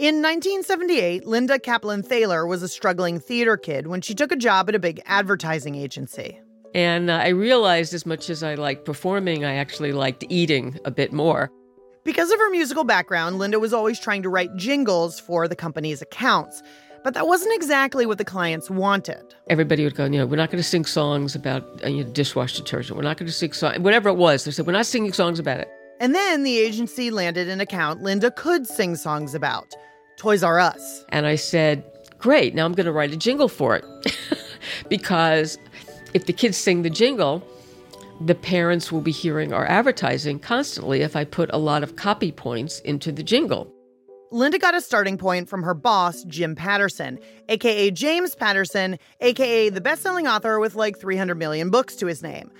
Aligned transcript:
In 0.00 0.22
1978, 0.22 1.26
Linda 1.26 1.58
Kaplan 1.58 2.02
Thaler 2.02 2.46
was 2.46 2.62
a 2.62 2.68
struggling 2.68 3.20
theater 3.20 3.58
kid 3.58 3.86
when 3.86 4.00
she 4.00 4.14
took 4.14 4.32
a 4.32 4.36
job 4.36 4.70
at 4.70 4.74
a 4.74 4.78
big 4.78 5.02
advertising 5.04 5.74
agency. 5.74 6.40
And 6.74 7.10
uh, 7.10 7.16
I 7.16 7.28
realized 7.28 7.92
as 7.92 8.06
much 8.06 8.30
as 8.30 8.42
I 8.42 8.54
liked 8.54 8.86
performing, 8.86 9.44
I 9.44 9.56
actually 9.56 9.92
liked 9.92 10.24
eating 10.30 10.78
a 10.86 10.90
bit 10.90 11.12
more. 11.12 11.50
Because 12.02 12.30
of 12.30 12.38
her 12.38 12.48
musical 12.48 12.82
background, 12.82 13.38
Linda 13.38 13.60
was 13.60 13.74
always 13.74 14.00
trying 14.00 14.22
to 14.22 14.30
write 14.30 14.56
jingles 14.56 15.20
for 15.20 15.46
the 15.46 15.54
company's 15.54 16.00
accounts. 16.00 16.62
But 17.04 17.12
that 17.12 17.26
wasn't 17.26 17.54
exactly 17.54 18.06
what 18.06 18.16
the 18.16 18.24
clients 18.24 18.70
wanted. 18.70 19.34
Everybody 19.50 19.84
would 19.84 19.96
go, 19.96 20.04
you 20.04 20.12
know, 20.12 20.24
we're 20.24 20.36
not 20.36 20.50
going 20.50 20.62
to 20.62 20.66
sing 20.66 20.86
songs 20.86 21.34
about 21.34 21.62
uh, 21.84 21.88
you 21.88 22.04
know, 22.04 22.10
dishwash 22.10 22.56
detergent. 22.56 22.96
We're 22.96 23.04
not 23.04 23.18
going 23.18 23.26
to 23.26 23.34
sing 23.34 23.52
songs, 23.52 23.78
whatever 23.80 24.08
it 24.08 24.16
was. 24.16 24.44
They 24.46 24.50
said, 24.50 24.66
we're 24.66 24.72
not 24.72 24.86
singing 24.86 25.12
songs 25.12 25.38
about 25.38 25.60
it. 25.60 25.68
And 26.00 26.14
then 26.14 26.42
the 26.42 26.56
agency 26.56 27.10
landed 27.10 27.50
an 27.50 27.60
account 27.60 28.00
Linda 28.00 28.30
could 28.30 28.66
sing 28.66 28.96
songs 28.96 29.34
about 29.34 29.74
Toys 30.20 30.42
R 30.42 30.58
Us. 30.58 31.02
And 31.08 31.26
I 31.26 31.36
said, 31.36 31.82
great, 32.18 32.54
now 32.54 32.66
I'm 32.66 32.74
going 32.74 32.84
to 32.84 32.92
write 32.92 33.10
a 33.10 33.16
jingle 33.16 33.48
for 33.48 33.74
it. 33.74 33.84
because 34.90 35.56
if 36.12 36.26
the 36.26 36.34
kids 36.34 36.58
sing 36.58 36.82
the 36.82 36.90
jingle, 36.90 37.42
the 38.20 38.34
parents 38.34 38.92
will 38.92 39.00
be 39.00 39.12
hearing 39.12 39.54
our 39.54 39.64
advertising 39.64 40.38
constantly 40.38 41.00
if 41.00 41.16
I 41.16 41.24
put 41.24 41.48
a 41.54 41.56
lot 41.56 41.82
of 41.82 41.96
copy 41.96 42.32
points 42.32 42.80
into 42.80 43.10
the 43.10 43.22
jingle. 43.22 43.72
Linda 44.30 44.58
got 44.58 44.74
a 44.74 44.82
starting 44.82 45.16
point 45.16 45.48
from 45.48 45.62
her 45.62 45.72
boss, 45.72 46.22
Jim 46.24 46.54
Patterson, 46.54 47.18
aka 47.48 47.90
James 47.90 48.34
Patterson, 48.34 48.98
aka 49.22 49.70
the 49.70 49.80
best 49.80 50.02
selling 50.02 50.26
author 50.26 50.60
with 50.60 50.74
like 50.74 50.98
300 50.98 51.34
million 51.36 51.70
books 51.70 51.96
to 51.96 52.06
his 52.06 52.22
name. 52.22 52.50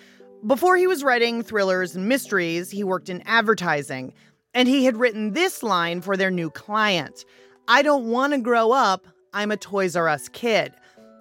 Before 0.47 0.78
he 0.78 0.86
was 0.86 1.05
writing 1.05 1.42
thrillers 1.42 1.95
and 1.95 2.08
mysteries, 2.08 2.70
he 2.70 2.84
worked 2.84 3.11
in 3.11 3.22
advertising, 3.27 4.14
and 4.55 4.67
he 4.67 4.86
had 4.86 4.97
written 4.97 5.34
this 5.34 5.62
line 5.62 6.00
for 6.00 6.17
their 6.17 6.30
new 6.30 6.48
client 6.48 7.27
I 7.70 7.82
don't 7.82 8.06
want 8.06 8.32
to 8.32 8.40
grow 8.40 8.72
up, 8.72 9.06
I'm 9.32 9.52
a 9.52 9.56
Toys 9.56 9.94
R 9.94 10.08
Us 10.08 10.28
kid. 10.28 10.72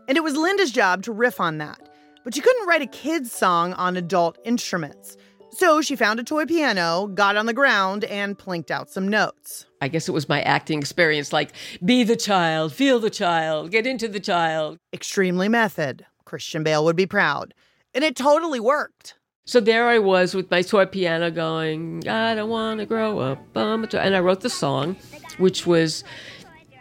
And 0.08 0.18
it 0.18 0.24
was 0.24 0.36
Linda's 0.36 0.72
job 0.72 1.04
to 1.04 1.12
riff 1.12 1.40
on 1.40 1.60
that. 1.60 1.80
But 2.24 2.34
she 2.34 2.42
couldn't 2.42 2.68
write 2.68 2.82
a 2.82 2.88
kid's 2.88 3.32
song 3.32 3.74
on 3.74 3.96
adult 3.96 4.40
instruments. 4.44 5.16
So 5.52 5.84
she 5.84 5.96
found 5.96 6.20
a 6.20 6.24
toy 6.24 6.48
piano, 6.48 7.06
got 7.06 7.38
on 7.38 7.46
the 7.46 7.54
ground, 7.54 8.04
and 8.06 8.36
plinked 8.36 8.72
out 8.72 8.90
some 8.90 9.08
notes. 9.08 9.68
I 9.80 9.90
guess 9.90 10.10
it 10.10 10.12
was 10.12 10.28
my 10.28 10.42
acting 10.42 10.80
experience 10.80 11.32
like, 11.32 11.52
be 11.86 12.04
the 12.04 12.16
child, 12.16 12.74
feel 12.74 13.00
the 13.00 13.12
child, 13.12 13.70
get 13.70 13.86
into 13.86 14.08
the 14.08 14.20
child. 14.20 14.80
Extremely 14.92 15.50
method. 15.50 16.08
Christian 16.26 16.64
Bale 16.64 16.84
would 16.84 16.96
be 16.96 17.06
proud. 17.06 17.54
And 17.94 18.04
it 18.04 18.16
totally 18.16 18.60
worked. 18.60 19.14
So 19.46 19.60
there 19.60 19.88
I 19.88 19.98
was 19.98 20.36
with 20.36 20.52
my 20.52 20.62
toy 20.62 20.86
piano 20.86 21.32
going, 21.32 22.08
I 22.08 22.34
don't 22.34 22.50
want 22.50 22.80
to 22.80 22.86
grow 22.86 23.20
up. 23.20 23.40
And 23.56 24.16
I 24.16 24.20
wrote 24.20 24.42
the 24.42 24.50
song, 24.50 24.96
which 25.40 25.66
was 25.66 26.04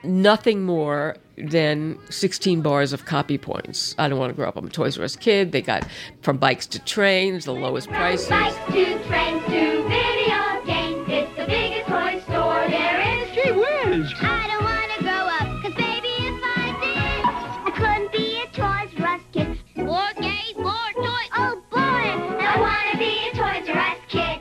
nothing 0.03 0.65
more 0.65 1.17
than 1.37 1.99
16 2.11 2.63
bars 2.63 2.93
of 2.93 3.05
copy 3.05 3.39
points. 3.39 3.95
I 3.99 4.09
don't 4.09 4.19
want 4.19 4.31
to 4.31 4.35
grow 4.37 4.49
up. 4.49 4.57
I'm 4.57 4.67
a 4.67 4.71
Toys 4.71 4.99
R 4.99 5.05
Us 5.05 5.17
kid. 5.17 5.53
They 5.53 5.63
got 5.63 5.87
from 6.23 6.37
bikes 6.37 6.67
to 6.69 6.79
trains, 6.85 7.45
the 7.45 7.53
lowest 7.53 7.89
prices. 7.89 8.29
Bikes 8.29 8.57
to 8.73 9.05
trains 9.07 9.45
to 9.47 9.83
video 9.89 10.65
games. 10.67 11.07
It's 11.09 11.37
the 11.37 11.47
biggest 11.47 11.87
toy 11.89 12.21
store 12.27 12.67
there 12.69 13.23
is. 13.23 13.31
Gee 13.35 13.53
whiz! 13.53 14.13
I 14.21 14.47
don't 14.49 14.65
want 14.65 14.93
to 14.97 15.03
grow 15.03 15.13
up, 15.13 15.63
cause 15.63 15.75
baby, 15.75 16.09
if 16.09 16.41
I 16.43 16.67
did, 16.83 17.25
I 17.67 17.71
couldn't 17.77 18.13
be 18.13 18.43
a 18.43 18.47
Toys 18.47 19.01
R 19.01 19.15
Us 19.15 19.23
kid. 19.33 19.59
More 19.77 20.13
games, 20.21 20.57
more 20.57 20.93
toys. 20.95 21.31
Oh 21.37 21.63
boy, 21.71 21.79
I 21.79 22.57
want 22.59 22.93
to 22.93 22.99
be 22.99 23.29
a 23.29 23.33
Toys 23.33 23.69
R 23.69 23.79
Us 23.79 23.99
kid. 24.09 24.41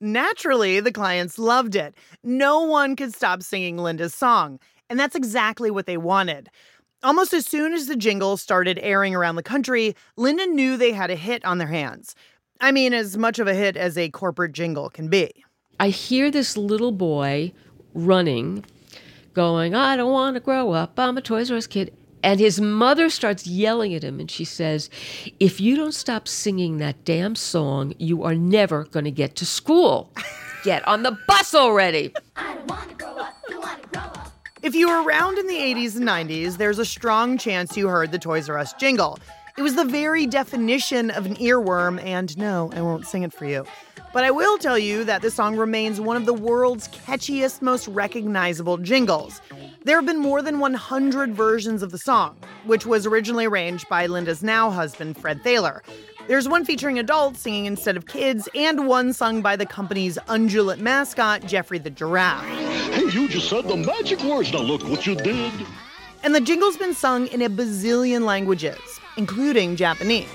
Naturally, 0.00 0.80
the 0.80 0.90
clients 0.92 1.38
loved 1.38 1.76
it. 1.76 1.94
No 2.24 2.62
one 2.62 2.96
could 2.96 3.14
stop 3.14 3.42
singing 3.42 3.76
Linda's 3.76 4.14
song. 4.14 4.58
And 4.92 5.00
that's 5.00 5.16
exactly 5.16 5.70
what 5.70 5.86
they 5.86 5.96
wanted. 5.96 6.50
Almost 7.02 7.32
as 7.32 7.46
soon 7.46 7.72
as 7.72 7.86
the 7.86 7.96
jingle 7.96 8.36
started 8.36 8.78
airing 8.82 9.14
around 9.14 9.36
the 9.36 9.42
country, 9.42 9.96
Linda 10.18 10.44
knew 10.44 10.76
they 10.76 10.92
had 10.92 11.10
a 11.10 11.16
hit 11.16 11.42
on 11.46 11.56
their 11.56 11.68
hands. 11.68 12.14
I 12.60 12.72
mean, 12.72 12.92
as 12.92 13.16
much 13.16 13.38
of 13.38 13.48
a 13.48 13.54
hit 13.54 13.74
as 13.74 13.96
a 13.96 14.10
corporate 14.10 14.52
jingle 14.52 14.90
can 14.90 15.08
be. 15.08 15.46
I 15.80 15.88
hear 15.88 16.30
this 16.30 16.58
little 16.58 16.92
boy 16.92 17.54
running, 17.94 18.66
going, 19.32 19.74
I 19.74 19.96
don't 19.96 20.12
want 20.12 20.36
to 20.36 20.40
grow 20.40 20.72
up. 20.72 20.98
I'm 20.98 21.16
a 21.16 21.22
Toys 21.22 21.50
R 21.50 21.56
Us 21.56 21.66
kid. 21.66 21.96
And 22.22 22.38
his 22.38 22.60
mother 22.60 23.08
starts 23.08 23.46
yelling 23.46 23.94
at 23.94 24.04
him, 24.04 24.20
and 24.20 24.30
she 24.30 24.44
says, 24.44 24.90
If 25.40 25.58
you 25.58 25.74
don't 25.74 25.94
stop 25.94 26.28
singing 26.28 26.76
that 26.78 27.02
damn 27.06 27.34
song, 27.34 27.94
you 27.96 28.24
are 28.24 28.34
never 28.34 28.84
going 28.84 29.06
to 29.06 29.10
get 29.10 29.36
to 29.36 29.46
school. 29.46 30.12
Get 30.64 30.86
on 30.86 31.02
the 31.02 31.16
bus 31.26 31.54
already. 31.54 32.14
I 32.36 32.56
don't 32.56 32.66
want 32.68 32.90
to 32.90 32.94
grow 32.94 33.16
up, 33.16 33.34
you 33.48 33.58
want 33.58 33.82
to 33.82 33.88
grow 33.88 34.02
up. 34.02 34.21
If 34.62 34.76
you 34.76 34.86
were 34.86 35.02
around 35.02 35.38
in 35.38 35.48
the 35.48 35.56
80s 35.56 35.96
and 35.96 36.06
90s, 36.06 36.56
there's 36.56 36.78
a 36.78 36.84
strong 36.84 37.36
chance 37.36 37.76
you 37.76 37.88
heard 37.88 38.12
the 38.12 38.18
Toys 38.18 38.48
R 38.48 38.56
Us 38.56 38.72
jingle. 38.74 39.18
It 39.58 39.62
was 39.62 39.74
the 39.74 39.84
very 39.84 40.24
definition 40.24 41.10
of 41.10 41.26
an 41.26 41.34
earworm, 41.34 42.00
and 42.04 42.38
no, 42.38 42.70
I 42.72 42.80
won't 42.80 43.04
sing 43.04 43.24
it 43.24 43.32
for 43.32 43.44
you. 43.44 43.66
But 44.12 44.22
I 44.22 44.30
will 44.30 44.58
tell 44.58 44.78
you 44.78 45.02
that 45.02 45.20
this 45.20 45.34
song 45.34 45.56
remains 45.56 46.00
one 46.00 46.16
of 46.16 46.26
the 46.26 46.32
world's 46.32 46.86
catchiest, 46.86 47.60
most 47.60 47.88
recognizable 47.88 48.76
jingles. 48.76 49.42
There 49.84 49.96
have 49.96 50.06
been 50.06 50.20
more 50.20 50.42
than 50.42 50.60
100 50.60 51.34
versions 51.34 51.82
of 51.82 51.90
the 51.90 51.98
song, 51.98 52.36
which 52.64 52.86
was 52.86 53.04
originally 53.04 53.46
arranged 53.46 53.88
by 53.88 54.06
Linda's 54.06 54.44
now 54.44 54.70
husband, 54.70 55.18
Fred 55.18 55.42
Thaler. 55.42 55.82
There's 56.28 56.48
one 56.48 56.64
featuring 56.64 56.98
adults 57.00 57.40
singing 57.40 57.66
instead 57.66 57.96
of 57.96 58.06
kids, 58.06 58.48
and 58.54 58.86
one 58.86 59.12
sung 59.12 59.42
by 59.42 59.56
the 59.56 59.66
company's 59.66 60.18
ungulate 60.28 60.78
mascot, 60.78 61.44
Geoffrey 61.46 61.78
the 61.78 61.90
Giraffe. 61.90 62.44
Hey, 62.44 63.08
you 63.10 63.28
just 63.28 63.48
said 63.48 63.66
the 63.66 63.76
magic 63.76 64.22
words. 64.22 64.52
Now 64.52 64.60
look 64.60 64.84
what 64.84 65.04
you 65.04 65.16
did. 65.16 65.52
And 66.22 66.34
the 66.34 66.40
jingle's 66.40 66.76
been 66.76 66.94
sung 66.94 67.26
in 67.28 67.42
a 67.42 67.50
bazillion 67.50 68.22
languages, 68.24 68.78
including 69.16 69.74
Japanese. 69.74 70.28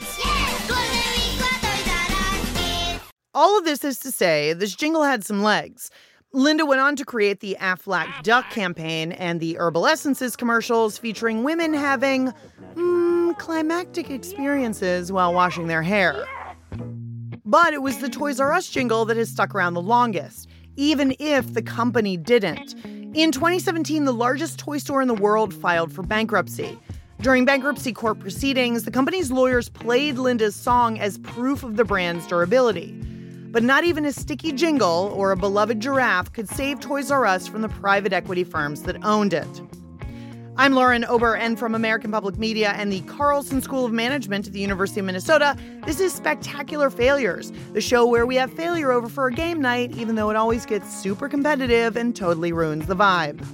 All 3.34 3.58
of 3.58 3.64
this 3.64 3.86
is 3.86 3.98
to 4.00 4.12
say, 4.12 4.52
this 4.52 4.76
jingle 4.76 5.04
had 5.04 5.24
some 5.24 5.42
legs. 5.42 5.90
Linda 6.34 6.66
went 6.66 6.82
on 6.82 6.98
to 6.98 7.06
create 7.06 7.40
the 7.40 7.56
Aflac 7.62 8.24
Duck 8.24 8.50
campaign 8.50 9.14
and 9.14 9.40
the 9.40 9.58
Herbal 9.58 9.88
Essences 9.88 10.36
commercials 10.36 10.98
featuring 10.98 11.44
women 11.44 11.74
having 11.74 12.34
mm, 12.76 13.07
climactic 13.38 14.10
experiences 14.10 15.12
while 15.12 15.34
washing 15.34 15.68
their 15.68 15.84
hair. 15.84 16.26
But 17.46 17.74
it 17.74 17.82
was 17.82 18.00
the 18.00 18.10
Toys 18.10 18.40
R 18.40 18.54
Us 18.54 18.68
jingle 18.68 19.06
that 19.06 19.18
has 19.18 19.30
stuck 19.30 19.56
around 19.56 19.74
the 19.74 19.82
longest, 19.82 20.50
even 20.76 21.16
if 21.20 21.54
the 21.54 21.62
company 21.62 22.18
didn't. 22.18 22.76
In 23.16 23.32
2017, 23.32 24.06
the 24.06 24.12
largest 24.12 24.60
toy 24.60 24.78
store 24.78 25.02
in 25.02 25.08
the 25.08 25.14
world 25.14 25.54
filed 25.54 25.92
for 25.92 26.04
bankruptcy. 26.04 26.78
During 27.22 27.46
bankruptcy 27.46 27.94
court 27.94 28.20
proceedings, 28.20 28.84
the 28.84 28.92
company's 28.92 29.32
lawyers 29.32 29.70
played 29.70 30.18
Linda's 30.18 30.56
song 30.56 31.00
as 31.00 31.18
proof 31.20 31.64
of 31.64 31.78
the 31.78 31.84
brand's 31.86 32.28
durability. 32.28 32.92
But 33.50 33.64
not 33.64 33.86
even 33.86 34.06
a 34.06 34.12
sticky 34.12 34.52
jingle 34.52 35.12
or 35.16 35.32
a 35.32 35.38
beloved 35.38 35.80
giraffe 35.80 36.32
could 36.34 36.50
save 36.50 36.80
Toys 36.80 37.10
R 37.10 37.26
Us 37.26 37.48
from 37.48 37.62
the 37.62 37.70
private 37.70 38.14
equity 38.14 38.44
firms 38.44 38.84
that 38.84 39.04
owned 39.04 39.34
it. 39.34 39.62
I'm 40.60 40.74
Lauren 40.74 41.06
Ober, 41.06 41.36
and 41.36 41.60
from 41.60 41.76
American 41.76 42.12
Public 42.12 42.40
Media 42.40 42.72
and 42.72 42.92
the 42.92 43.02
Carlson 43.02 43.62
School 43.62 43.86
of 43.86 43.92
Management 43.92 44.48
at 44.48 44.54
the 44.54 44.60
University 44.60 45.00
of 45.00 45.06
Minnesota, 45.06 45.56
this 45.86 46.00
is 46.00 46.12
Spectacular 46.12 46.90
Failures, 46.90 47.52
the 47.74 47.80
show 47.80 48.08
where 48.08 48.26
we 48.26 48.38
have 48.38 48.52
failure 48.52 48.92
over 48.92 49.08
for 49.08 49.28
a 49.28 49.32
game 49.32 49.62
night, 49.62 49.96
even 49.96 50.16
though 50.16 50.32
it 50.32 50.36
always 50.36 50.66
gets 50.66 50.92
super 50.92 51.30
competitive 51.30 51.96
and 51.96 52.16
totally 52.16 52.52
ruins 52.52 52.88
the 52.88 52.96
vibe. 52.96 53.46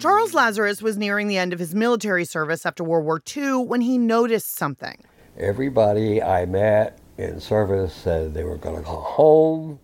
Charles 0.00 0.34
Lazarus 0.34 0.82
was 0.82 0.96
nearing 0.96 1.26
the 1.26 1.36
end 1.36 1.52
of 1.52 1.58
his 1.58 1.74
military 1.74 2.24
service 2.24 2.64
after 2.64 2.84
World 2.84 3.06
War 3.06 3.20
II 3.36 3.64
when 3.64 3.80
he 3.80 3.98
noticed 3.98 4.54
something. 4.54 5.02
Everybody 5.38 6.22
I 6.22 6.46
met 6.46 6.98
in 7.18 7.40
service 7.40 7.92
said 7.92 8.34
they 8.34 8.44
were 8.44 8.56
going 8.56 8.76
to 8.76 8.82
go 8.82 8.96
home 9.00 9.80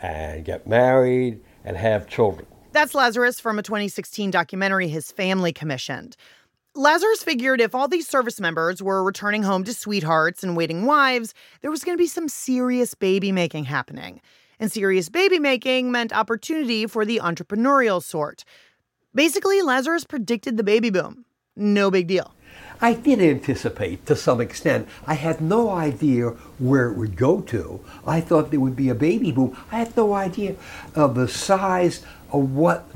and 0.00 0.44
get 0.44 0.66
married 0.66 1.40
and 1.64 1.76
have 1.76 2.08
children. 2.08 2.46
That's 2.72 2.94
Lazarus 2.94 3.40
from 3.40 3.58
a 3.58 3.62
2016 3.62 4.30
documentary 4.30 4.88
his 4.88 5.10
family 5.12 5.52
commissioned. 5.52 6.16
Lazarus 6.74 7.22
figured 7.22 7.60
if 7.60 7.74
all 7.74 7.88
these 7.88 8.06
service 8.06 8.40
members 8.40 8.82
were 8.82 9.02
returning 9.02 9.42
home 9.42 9.64
to 9.64 9.74
sweethearts 9.74 10.42
and 10.44 10.56
waiting 10.56 10.86
wives, 10.86 11.34
there 11.60 11.70
was 11.70 11.82
going 11.82 11.96
to 11.96 12.02
be 12.02 12.06
some 12.06 12.28
serious 12.28 12.94
baby 12.94 13.32
making 13.32 13.64
happening. 13.64 14.20
and 14.60 14.72
serious 14.72 15.08
baby 15.08 15.38
making 15.38 15.92
meant 15.92 16.12
opportunity 16.12 16.84
for 16.86 17.04
the 17.04 17.20
entrepreneurial 17.22 18.02
sort. 18.02 18.44
Basically, 19.14 19.62
Lazarus 19.62 20.04
predicted 20.04 20.56
the 20.56 20.64
baby 20.64 20.90
boom. 20.90 21.24
No 21.54 21.90
big 21.90 22.06
deal. 22.08 22.34
I 22.80 22.94
did 22.94 23.20
anticipate 23.20 24.06
to 24.06 24.14
some 24.14 24.40
extent. 24.40 24.88
I 25.06 25.14
had 25.14 25.40
no 25.40 25.70
idea 25.70 26.30
where 26.58 26.88
it 26.90 26.96
would 26.96 27.16
go 27.16 27.40
to. 27.42 27.80
I 28.06 28.20
thought 28.20 28.50
there 28.50 28.60
would 28.60 28.76
be 28.76 28.88
a 28.88 28.94
baby 28.94 29.32
boom. 29.32 29.56
I 29.72 29.80
had 29.80 29.96
no 29.96 30.14
idea 30.14 30.54
of 30.94 31.14
the 31.14 31.26
size 31.26 32.04
of 32.32 32.52
what 32.54 32.88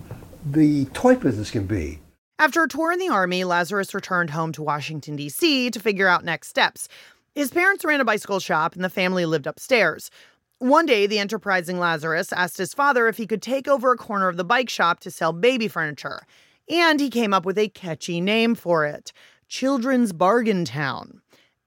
the 0.44 0.84
toy 0.86 1.16
business 1.16 1.50
can 1.50 1.66
be. 1.66 1.98
After 2.38 2.62
a 2.62 2.68
tour 2.68 2.92
in 2.92 2.98
the 2.98 3.08
Army, 3.08 3.44
Lazarus 3.44 3.94
returned 3.94 4.30
home 4.30 4.52
to 4.52 4.62
Washington, 4.62 5.16
D.C. 5.16 5.70
to 5.70 5.80
figure 5.80 6.08
out 6.08 6.24
next 6.24 6.48
steps. 6.48 6.88
His 7.34 7.50
parents 7.50 7.84
ran 7.84 8.00
a 8.00 8.04
bicycle 8.04 8.40
shop 8.40 8.74
and 8.74 8.84
the 8.84 8.90
family 8.90 9.26
lived 9.26 9.46
upstairs. 9.46 10.10
One 10.58 10.86
day, 10.86 11.06
the 11.06 11.18
enterprising 11.18 11.78
Lazarus 11.78 12.32
asked 12.32 12.58
his 12.58 12.74
father 12.74 13.08
if 13.08 13.16
he 13.16 13.26
could 13.26 13.42
take 13.42 13.66
over 13.66 13.90
a 13.90 13.96
corner 13.96 14.28
of 14.28 14.36
the 14.36 14.44
bike 14.44 14.70
shop 14.70 15.00
to 15.00 15.10
sell 15.10 15.32
baby 15.32 15.66
furniture. 15.66 16.22
And 16.68 17.00
he 17.00 17.10
came 17.10 17.34
up 17.34 17.44
with 17.44 17.58
a 17.58 17.68
catchy 17.68 18.20
name 18.20 18.54
for 18.54 18.86
it 18.86 19.12
Children's 19.52 20.14
Bargain 20.14 20.64
Town. 20.64 21.20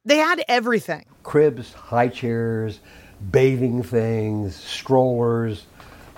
They 0.05 0.17
had 0.17 0.43
everything 0.47 1.05
Cribs, 1.21 1.71
high 1.71 2.07
chairs, 2.07 2.79
bathing 3.29 3.83
things, 3.83 4.55
strollers, 4.55 5.67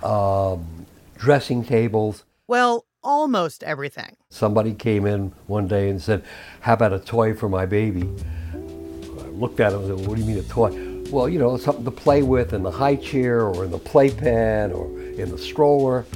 um, 0.02 0.86
dressing 1.18 1.62
tables. 1.62 2.24
well, 2.46 2.86
almost 3.04 3.62
everything. 3.62 4.16
Somebody 4.30 4.72
came 4.72 5.04
in 5.04 5.34
one 5.46 5.68
day 5.68 5.90
and 5.90 6.00
said, 6.00 6.24
How 6.60 6.72
about 6.72 6.94
a 6.94 6.98
toy 6.98 7.34
for 7.34 7.50
my 7.50 7.66
baby? 7.66 8.08
I 8.54 9.28
looked 9.28 9.60
at 9.60 9.74
him 9.74 9.80
and 9.80 9.98
said, 9.98 10.08
What 10.08 10.16
do 10.16 10.22
you 10.22 10.26
mean 10.26 10.38
a 10.38 10.48
toy? 10.48 10.70
Well, 11.10 11.28
you 11.28 11.38
know, 11.38 11.58
something 11.58 11.84
to 11.84 11.90
play 11.90 12.22
with 12.22 12.54
in 12.54 12.62
the 12.62 12.70
high 12.70 12.96
chair 12.96 13.42
or 13.42 13.66
in 13.66 13.70
the 13.70 13.78
playpen 13.78 14.72
or 14.72 14.86
in 14.98 15.30
the 15.30 15.38
stroller. 15.38 16.06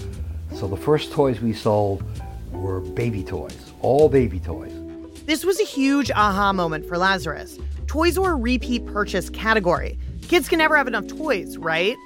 So 0.54 0.66
the 0.66 0.78
first 0.78 1.12
toys 1.12 1.42
we 1.42 1.52
sold 1.52 2.02
were 2.52 2.80
baby 2.80 3.22
toys, 3.22 3.72
all 3.82 4.08
baby 4.08 4.40
toys. 4.40 4.81
This 5.24 5.44
was 5.44 5.60
a 5.60 5.64
huge 5.64 6.10
aha 6.10 6.52
moment 6.52 6.86
for 6.86 6.98
Lazarus. 6.98 7.56
Toys 7.86 8.18
were 8.18 8.32
a 8.32 8.36
repeat 8.36 8.84
purchase 8.86 9.30
category. 9.30 9.96
Kids 10.22 10.48
can 10.48 10.58
never 10.58 10.76
have 10.76 10.88
enough 10.88 11.06
toys, 11.06 11.56
right? 11.58 11.96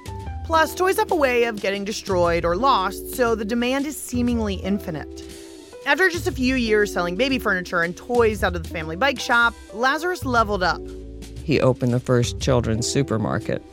Plus, 0.45 0.75
toys 0.75 0.97
have 0.97 1.11
a 1.11 1.15
way 1.15 1.45
of 1.45 1.59
getting 1.59 1.83
destroyed 1.83 2.45
or 2.45 2.55
lost, 2.55 3.15
so 3.15 3.33
the 3.33 3.43
demand 3.43 3.87
is 3.87 3.99
seemingly 3.99 4.55
infinite. 4.55 5.23
After 5.87 6.09
just 6.09 6.27
a 6.27 6.31
few 6.31 6.55
years 6.55 6.93
selling 6.93 7.15
baby 7.15 7.39
furniture 7.39 7.81
and 7.81 7.97
toys 7.97 8.43
out 8.43 8.55
of 8.55 8.63
the 8.63 8.69
family 8.69 8.95
bike 8.95 9.19
shop, 9.19 9.55
Lazarus 9.73 10.23
leveled 10.23 10.61
up. 10.61 10.81
he 11.43 11.59
opened 11.61 11.93
the 11.93 11.99
first 11.99 12.39
children's 12.39 12.85
supermarket 12.85 13.63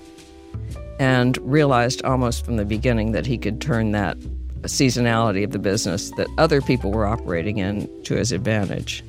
and 0.98 1.36
realized 1.38 2.02
almost 2.04 2.44
from 2.44 2.56
the 2.56 2.64
beginning 2.64 3.12
that 3.12 3.26
he 3.26 3.36
could 3.36 3.60
turn 3.60 3.90
that 3.92 4.16
seasonality 4.62 5.44
of 5.44 5.50
the 5.50 5.58
business 5.58 6.10
that 6.12 6.28
other 6.38 6.62
people 6.62 6.92
were 6.92 7.04
operating 7.04 7.58
in 7.58 7.90
to 8.04 8.14
his 8.14 8.32
advantage. 8.32 9.04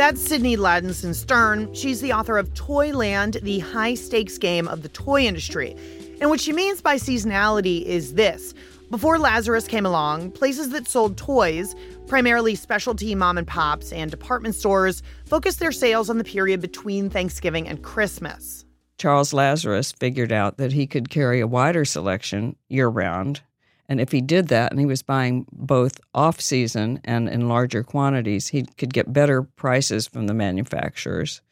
That's 0.00 0.26
Sydney 0.26 0.56
Ladensohn 0.56 1.14
Stern. 1.14 1.74
She's 1.74 2.00
the 2.00 2.14
author 2.14 2.38
of 2.38 2.54
Toyland, 2.54 3.36
the 3.42 3.58
high 3.58 3.92
stakes 3.92 4.38
game 4.38 4.66
of 4.66 4.80
the 4.80 4.88
toy 4.88 5.26
industry. 5.26 5.76
And 6.22 6.30
what 6.30 6.40
she 6.40 6.54
means 6.54 6.80
by 6.80 6.96
seasonality 6.96 7.84
is 7.84 8.14
this. 8.14 8.54
Before 8.90 9.18
Lazarus 9.18 9.68
came 9.68 9.84
along, 9.84 10.30
places 10.30 10.70
that 10.70 10.88
sold 10.88 11.18
toys, 11.18 11.76
primarily 12.06 12.54
specialty 12.54 13.14
mom 13.14 13.36
and 13.36 13.46
pops 13.46 13.92
and 13.92 14.10
department 14.10 14.54
stores, 14.54 15.02
focused 15.26 15.58
their 15.58 15.70
sales 15.70 16.08
on 16.08 16.16
the 16.16 16.24
period 16.24 16.62
between 16.62 17.10
Thanksgiving 17.10 17.68
and 17.68 17.82
Christmas. 17.82 18.64
Charles 18.96 19.34
Lazarus 19.34 19.92
figured 19.92 20.32
out 20.32 20.56
that 20.56 20.72
he 20.72 20.86
could 20.86 21.10
carry 21.10 21.40
a 21.40 21.46
wider 21.46 21.84
selection 21.84 22.56
year 22.70 22.88
round. 22.88 23.42
And 23.90 24.00
if 24.00 24.12
he 24.12 24.20
did 24.20 24.48
that 24.48 24.70
and 24.70 24.78
he 24.78 24.86
was 24.86 25.02
buying 25.02 25.46
both 25.50 26.00
off 26.14 26.40
season 26.40 27.00
and 27.04 27.28
in 27.28 27.48
larger 27.48 27.82
quantities, 27.82 28.46
he 28.48 28.64
could 28.78 28.94
get 28.94 29.12
better 29.12 29.42
prices 29.42 30.06
from 30.06 30.28
the 30.28 30.32
manufacturers. 30.32 31.42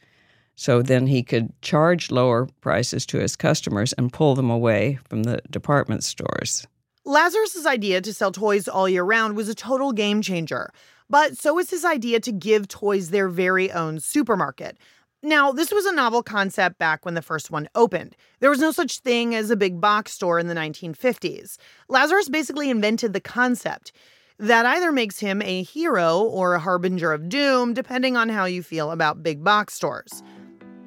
So 0.54 0.80
then 0.80 1.08
he 1.08 1.24
could 1.24 1.52
charge 1.62 2.12
lower 2.12 2.46
prices 2.60 3.04
to 3.06 3.18
his 3.18 3.34
customers 3.34 3.92
and 3.94 4.12
pull 4.12 4.36
them 4.36 4.50
away 4.50 5.00
from 5.08 5.24
the 5.24 5.40
department 5.50 6.04
stores. 6.04 6.64
Lazarus's 7.04 7.66
idea 7.66 8.00
to 8.00 8.14
sell 8.14 8.30
toys 8.30 8.68
all 8.68 8.88
year 8.88 9.02
round 9.02 9.34
was 9.34 9.48
a 9.48 9.54
total 9.54 9.92
game 9.92 10.22
changer. 10.22 10.72
But 11.10 11.36
so 11.36 11.54
was 11.54 11.70
his 11.70 11.84
idea 11.84 12.20
to 12.20 12.30
give 12.30 12.68
toys 12.68 13.10
their 13.10 13.28
very 13.28 13.72
own 13.72 13.98
supermarket. 13.98 14.78
Now, 15.22 15.50
this 15.50 15.72
was 15.72 15.84
a 15.84 15.92
novel 15.92 16.22
concept 16.22 16.78
back 16.78 17.04
when 17.04 17.14
the 17.14 17.22
first 17.22 17.50
one 17.50 17.68
opened. 17.74 18.14
There 18.38 18.50
was 18.50 18.60
no 18.60 18.70
such 18.70 19.00
thing 19.00 19.34
as 19.34 19.50
a 19.50 19.56
big 19.56 19.80
box 19.80 20.12
store 20.12 20.38
in 20.38 20.46
the 20.46 20.54
1950s. 20.54 21.56
Lazarus 21.88 22.28
basically 22.28 22.70
invented 22.70 23.12
the 23.12 23.20
concept. 23.20 23.90
That 24.38 24.64
either 24.64 24.92
makes 24.92 25.18
him 25.18 25.42
a 25.42 25.64
hero 25.64 26.20
or 26.20 26.54
a 26.54 26.60
harbinger 26.60 27.12
of 27.12 27.28
doom, 27.28 27.74
depending 27.74 28.16
on 28.16 28.28
how 28.28 28.44
you 28.44 28.62
feel 28.62 28.92
about 28.92 29.24
big 29.24 29.42
box 29.42 29.74
stores. 29.74 30.22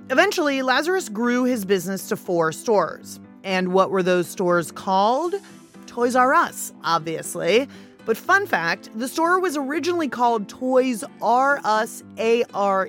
Eventually, 0.09 0.61
Lazarus 0.61 1.09
grew 1.09 1.43
his 1.43 1.65
business 1.65 2.07
to 2.07 2.15
four 2.15 2.53
stores. 2.53 3.19
And 3.43 3.73
what 3.73 3.91
were 3.91 4.03
those 4.03 4.29
stores 4.29 4.71
called? 4.71 5.35
Toys 5.87 6.15
R 6.15 6.33
Us, 6.33 6.71
obviously. 6.85 7.67
But 8.05 8.15
fun 8.15 8.47
fact 8.47 8.89
the 8.97 9.09
store 9.09 9.41
was 9.41 9.57
originally 9.57 10.07
called 10.07 10.47
Toys 10.47 11.03
R 11.21 11.59
Us 11.65 12.01
ARE. 12.17 12.87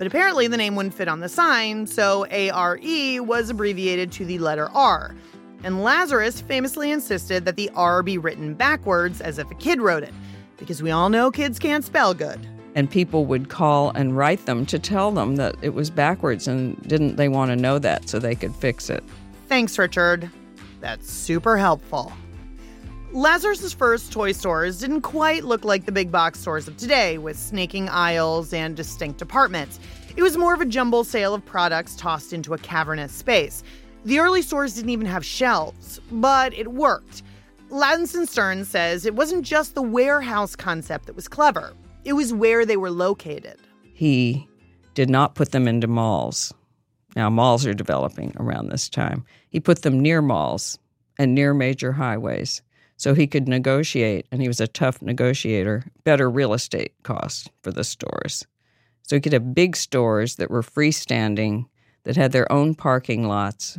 But 0.00 0.06
apparently 0.06 0.46
the 0.46 0.56
name 0.56 0.76
wouldn't 0.76 0.94
fit 0.94 1.08
on 1.08 1.20
the 1.20 1.28
sign, 1.28 1.86
so 1.86 2.24
ARE 2.30 2.78
was 3.22 3.50
abbreviated 3.50 4.10
to 4.12 4.24
the 4.24 4.38
letter 4.38 4.70
R. 4.70 5.14
And 5.62 5.82
Lazarus 5.82 6.40
famously 6.40 6.90
insisted 6.90 7.44
that 7.44 7.56
the 7.56 7.68
R 7.74 8.02
be 8.02 8.16
written 8.16 8.54
backwards 8.54 9.20
as 9.20 9.38
if 9.38 9.50
a 9.50 9.54
kid 9.56 9.78
wrote 9.78 10.02
it, 10.02 10.14
because 10.56 10.82
we 10.82 10.90
all 10.90 11.10
know 11.10 11.30
kids 11.30 11.58
can't 11.58 11.84
spell 11.84 12.14
good. 12.14 12.40
And 12.74 12.90
people 12.90 13.26
would 13.26 13.50
call 13.50 13.90
and 13.90 14.16
write 14.16 14.46
them 14.46 14.64
to 14.66 14.78
tell 14.78 15.10
them 15.10 15.36
that 15.36 15.54
it 15.60 15.74
was 15.74 15.90
backwards 15.90 16.48
and 16.48 16.80
didn't 16.88 17.16
they 17.16 17.28
want 17.28 17.50
to 17.50 17.56
know 17.56 17.78
that 17.78 18.08
so 18.08 18.18
they 18.18 18.34
could 18.34 18.56
fix 18.56 18.88
it. 18.88 19.04
Thanks, 19.48 19.76
Richard. 19.76 20.30
That's 20.80 21.10
super 21.12 21.58
helpful. 21.58 22.10
Lazarus's 23.12 23.72
first 23.72 24.12
toy 24.12 24.30
stores 24.30 24.78
didn't 24.78 25.00
quite 25.00 25.42
look 25.42 25.64
like 25.64 25.84
the 25.84 25.90
big 25.90 26.12
box 26.12 26.38
stores 26.38 26.68
of 26.68 26.76
today, 26.76 27.18
with 27.18 27.36
snaking 27.36 27.88
aisles 27.88 28.52
and 28.52 28.76
distinct 28.76 29.18
departments. 29.18 29.80
It 30.14 30.22
was 30.22 30.36
more 30.36 30.54
of 30.54 30.60
a 30.60 30.64
jumble 30.64 31.02
sale 31.02 31.34
of 31.34 31.44
products 31.44 31.96
tossed 31.96 32.32
into 32.32 32.54
a 32.54 32.58
cavernous 32.58 33.10
space. 33.10 33.64
The 34.04 34.20
early 34.20 34.42
stores 34.42 34.74
didn't 34.74 34.90
even 34.90 35.08
have 35.08 35.24
shelves, 35.24 36.00
but 36.12 36.54
it 36.54 36.68
worked. 36.68 37.24
Ladensohn 37.68 38.28
Stern 38.28 38.64
says 38.64 39.04
it 39.04 39.16
wasn't 39.16 39.44
just 39.44 39.74
the 39.74 39.82
warehouse 39.82 40.54
concept 40.54 41.06
that 41.06 41.16
was 41.16 41.26
clever, 41.26 41.72
it 42.04 42.12
was 42.12 42.32
where 42.32 42.64
they 42.64 42.76
were 42.76 42.92
located. 42.92 43.56
He 43.92 44.46
did 44.94 45.10
not 45.10 45.34
put 45.34 45.50
them 45.50 45.66
into 45.66 45.88
malls. 45.88 46.54
Now, 47.16 47.28
malls 47.28 47.66
are 47.66 47.74
developing 47.74 48.36
around 48.38 48.68
this 48.68 48.88
time. 48.88 49.24
He 49.48 49.58
put 49.58 49.82
them 49.82 49.98
near 49.98 50.22
malls 50.22 50.78
and 51.18 51.34
near 51.34 51.52
major 51.52 51.90
highways 51.90 52.62
so 53.00 53.14
he 53.14 53.26
could 53.26 53.48
negotiate, 53.48 54.26
and 54.30 54.42
he 54.42 54.46
was 54.46 54.60
a 54.60 54.68
tough 54.68 55.00
negotiator, 55.00 55.86
better 56.04 56.28
real 56.28 56.52
estate 56.52 56.92
costs 57.02 57.48
for 57.62 57.72
the 57.72 57.82
stores. 57.82 58.46
So 59.04 59.16
he 59.16 59.20
could 59.20 59.32
have 59.32 59.54
big 59.54 59.74
stores 59.74 60.36
that 60.36 60.50
were 60.50 60.60
freestanding, 60.60 61.64
that 62.04 62.16
had 62.16 62.32
their 62.32 62.52
own 62.52 62.74
parking 62.74 63.26
lots, 63.26 63.78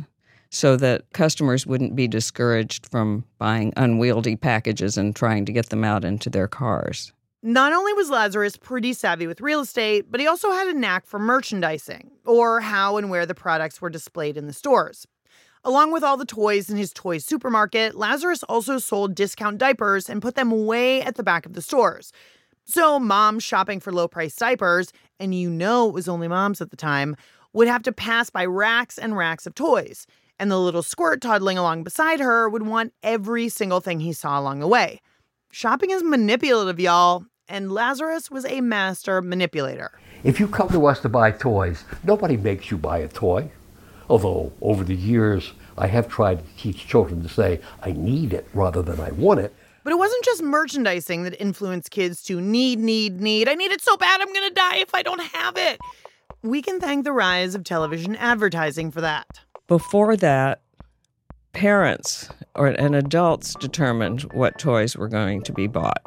so 0.50 0.76
that 0.78 1.04
customers 1.12 1.64
wouldn't 1.64 1.94
be 1.94 2.08
discouraged 2.08 2.88
from 2.90 3.24
buying 3.38 3.72
unwieldy 3.76 4.34
packages 4.34 4.98
and 4.98 5.14
trying 5.14 5.44
to 5.44 5.52
get 5.52 5.68
them 5.68 5.84
out 5.84 6.04
into 6.04 6.28
their 6.28 6.48
cars. 6.48 7.12
Not 7.44 7.72
only 7.72 7.92
was 7.92 8.10
Lazarus 8.10 8.56
pretty 8.56 8.92
savvy 8.92 9.28
with 9.28 9.40
real 9.40 9.60
estate, 9.60 10.10
but 10.10 10.18
he 10.18 10.26
also 10.26 10.50
had 10.50 10.66
a 10.66 10.74
knack 10.74 11.06
for 11.06 11.20
merchandising, 11.20 12.10
or 12.26 12.58
how 12.58 12.96
and 12.96 13.08
where 13.08 13.24
the 13.24 13.36
products 13.36 13.80
were 13.80 13.88
displayed 13.88 14.36
in 14.36 14.48
the 14.48 14.52
stores. 14.52 15.06
Along 15.64 15.92
with 15.92 16.02
all 16.02 16.16
the 16.16 16.24
toys 16.24 16.68
in 16.68 16.76
his 16.76 16.92
toy 16.92 17.18
supermarket, 17.18 17.94
Lazarus 17.94 18.42
also 18.44 18.78
sold 18.78 19.14
discount 19.14 19.58
diapers 19.58 20.10
and 20.10 20.20
put 20.20 20.34
them 20.34 20.66
way 20.66 21.00
at 21.00 21.14
the 21.14 21.22
back 21.22 21.46
of 21.46 21.52
the 21.52 21.62
stores. 21.62 22.12
So, 22.64 22.98
moms 22.98 23.44
shopping 23.44 23.78
for 23.78 23.92
low 23.92 24.08
priced 24.08 24.40
diapers, 24.40 24.92
and 25.20 25.32
you 25.32 25.48
know 25.48 25.88
it 25.88 25.94
was 25.94 26.08
only 26.08 26.26
moms 26.26 26.60
at 26.60 26.70
the 26.70 26.76
time, 26.76 27.14
would 27.52 27.68
have 27.68 27.84
to 27.84 27.92
pass 27.92 28.28
by 28.28 28.44
racks 28.44 28.98
and 28.98 29.16
racks 29.16 29.46
of 29.46 29.54
toys. 29.54 30.04
And 30.36 30.50
the 30.50 30.58
little 30.58 30.82
squirt 30.82 31.20
toddling 31.20 31.58
along 31.58 31.84
beside 31.84 32.18
her 32.18 32.48
would 32.48 32.66
want 32.66 32.92
every 33.04 33.48
single 33.48 33.80
thing 33.80 34.00
he 34.00 34.12
saw 34.12 34.40
along 34.40 34.58
the 34.58 34.66
way. 34.66 35.00
Shopping 35.52 35.92
is 35.92 36.02
manipulative, 36.02 36.80
y'all, 36.80 37.26
and 37.46 37.70
Lazarus 37.70 38.32
was 38.32 38.44
a 38.46 38.60
master 38.60 39.22
manipulator. 39.22 39.92
If 40.24 40.40
you 40.40 40.48
come 40.48 40.70
to 40.70 40.86
us 40.86 40.98
to 41.00 41.08
buy 41.08 41.30
toys, 41.30 41.84
nobody 42.02 42.36
makes 42.36 42.68
you 42.68 42.78
buy 42.78 42.98
a 42.98 43.08
toy. 43.08 43.48
Although, 44.12 44.52
over 44.60 44.84
the 44.84 44.94
years, 44.94 45.54
I 45.78 45.86
have 45.86 46.06
tried 46.06 46.40
to 46.40 46.62
teach 46.62 46.86
children 46.86 47.22
to 47.22 47.30
say, 47.30 47.62
I 47.80 47.92
need 47.92 48.34
it 48.34 48.46
rather 48.52 48.82
than 48.82 49.00
I 49.00 49.10
want 49.12 49.40
it. 49.40 49.54
But 49.84 49.94
it 49.94 49.96
wasn't 49.96 50.22
just 50.22 50.42
merchandising 50.42 51.22
that 51.22 51.40
influenced 51.40 51.90
kids 51.90 52.22
to 52.24 52.38
need, 52.38 52.78
need, 52.78 53.22
need. 53.22 53.48
I 53.48 53.54
need 53.54 53.72
it 53.72 53.80
so 53.80 53.96
bad 53.96 54.20
I'm 54.20 54.30
going 54.30 54.50
to 54.50 54.54
die 54.54 54.76
if 54.80 54.94
I 54.94 55.02
don't 55.02 55.22
have 55.22 55.56
it. 55.56 55.80
We 56.42 56.60
can 56.60 56.78
thank 56.78 57.04
the 57.04 57.12
rise 57.12 57.54
of 57.54 57.64
television 57.64 58.14
advertising 58.16 58.90
for 58.90 59.00
that. 59.00 59.40
Before 59.66 60.14
that, 60.18 60.60
parents 61.54 62.28
or 62.54 62.66
and 62.66 62.94
adults 62.94 63.54
determined 63.54 64.30
what 64.34 64.58
toys 64.58 64.94
were 64.94 65.08
going 65.08 65.40
to 65.44 65.54
be 65.54 65.68
bought. 65.68 66.02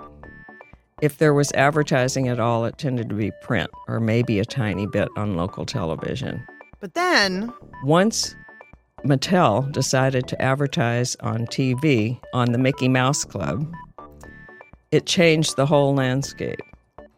If 1.01 1.17
there 1.17 1.33
was 1.33 1.51
advertising 1.53 2.27
at 2.27 2.39
all, 2.39 2.65
it 2.65 2.77
tended 2.77 3.09
to 3.09 3.15
be 3.15 3.31
print 3.41 3.71
or 3.87 3.99
maybe 3.99 4.37
a 4.37 4.45
tiny 4.45 4.85
bit 4.85 5.09
on 5.17 5.35
local 5.35 5.65
television. 5.65 6.45
But 6.85 6.93
then, 6.93 7.51
Once 7.83 8.35
Mattel 9.03 9.71
decided 9.71 10.27
to 10.27 10.39
advertise 10.39 11.15
on 11.15 11.47
TV 11.47 12.19
on 12.31 12.51
the 12.51 12.59
Mickey 12.59 12.87
Mouse 12.87 13.23
Club, 13.23 13.73
it 14.91 15.07
changed 15.07 15.55
the 15.55 15.65
whole 15.65 15.95
landscape. 15.95 16.59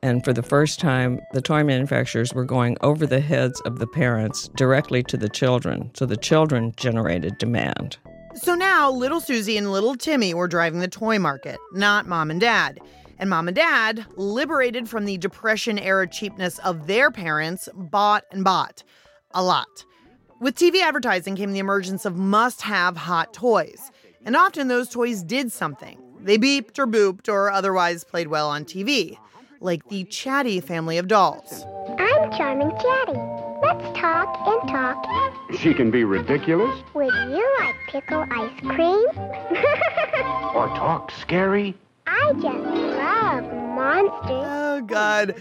And 0.02 0.24
for 0.24 0.32
the 0.32 0.42
first 0.42 0.80
time, 0.80 1.20
the 1.34 1.42
toy 1.42 1.66
manufacturers 1.66 2.34
were 2.34 2.46
going 2.46 2.78
over 2.80 3.06
the 3.06 3.20
heads 3.20 3.60
of 3.66 3.80
the 3.80 3.88
parents 3.88 4.48
directly 4.56 5.04
to 5.04 5.18
the 5.18 5.28
children. 5.28 5.92
So 5.96 6.06
the 6.06 6.16
children 6.16 6.72
generated 6.78 7.38
demand. 7.38 7.98
so 8.36 8.56
now 8.56 8.90
little 8.90 9.20
Susie 9.20 9.58
and 9.58 9.70
little 9.74 9.96
Timmy 9.96 10.34
were 10.34 10.48
driving 10.48 10.80
the 10.80 10.88
toy 10.88 11.20
market, 11.20 11.60
not 11.74 12.08
mom 12.08 12.32
and 12.32 12.40
dad. 12.40 12.80
And 13.20 13.30
mom 13.30 13.50
and 13.50 13.56
dad, 13.56 14.06
liberated 14.16 14.88
from 14.88 15.04
the 15.04 15.18
Depression 15.18 15.78
era 15.78 16.08
cheapness 16.08 16.58
of 16.60 16.88
their 16.88 17.12
parents, 17.12 17.68
bought 17.76 18.24
and 18.32 18.46
bought. 18.46 18.82
A 19.38 19.44
lot. 19.44 19.86
With 20.40 20.56
TV 20.56 20.82
advertising 20.82 21.36
came 21.36 21.54
the 21.54 21.60
emergence 21.60 22.06
of 22.06 22.18
must 22.18 22.64
have 22.64 22.98
hot 22.98 23.36
toys. 23.36 23.92
And 24.26 24.36
often 24.36 24.68
those 24.68 24.90
toys 24.90 25.22
did 25.22 25.52
something. 25.52 26.02
They 26.20 26.40
beeped 26.40 26.80
or 26.80 26.88
booped 26.88 27.30
or 27.30 27.52
otherwise 27.52 28.04
played 28.04 28.30
well 28.30 28.50
on 28.50 28.66
TV, 28.66 29.16
like 29.60 29.88
the 29.90 30.06
Chatty 30.06 30.60
family 30.60 30.98
of 30.98 31.08
dolls. 31.08 31.68
I'm 32.00 32.32
Charming 32.32 32.72
Chatty. 32.72 33.20
Let's 33.62 34.00
talk 34.00 34.28
and 34.48 34.70
talk. 34.72 35.06
She 35.60 35.72
can 35.72 35.92
be 35.92 36.04
ridiculous 36.04 36.82
Would 36.96 37.14
you 37.14 37.58
like 37.60 37.76
pickle 37.90 38.26
ice 38.32 38.60
cream? 38.62 39.06
or 40.56 40.68
talk 40.76 41.12
scary. 41.12 41.78
I 42.08 42.34
just 42.34 42.46
love 42.46 43.44
monsters. 43.76 44.32
Oh, 44.32 44.82
God. 44.88 45.36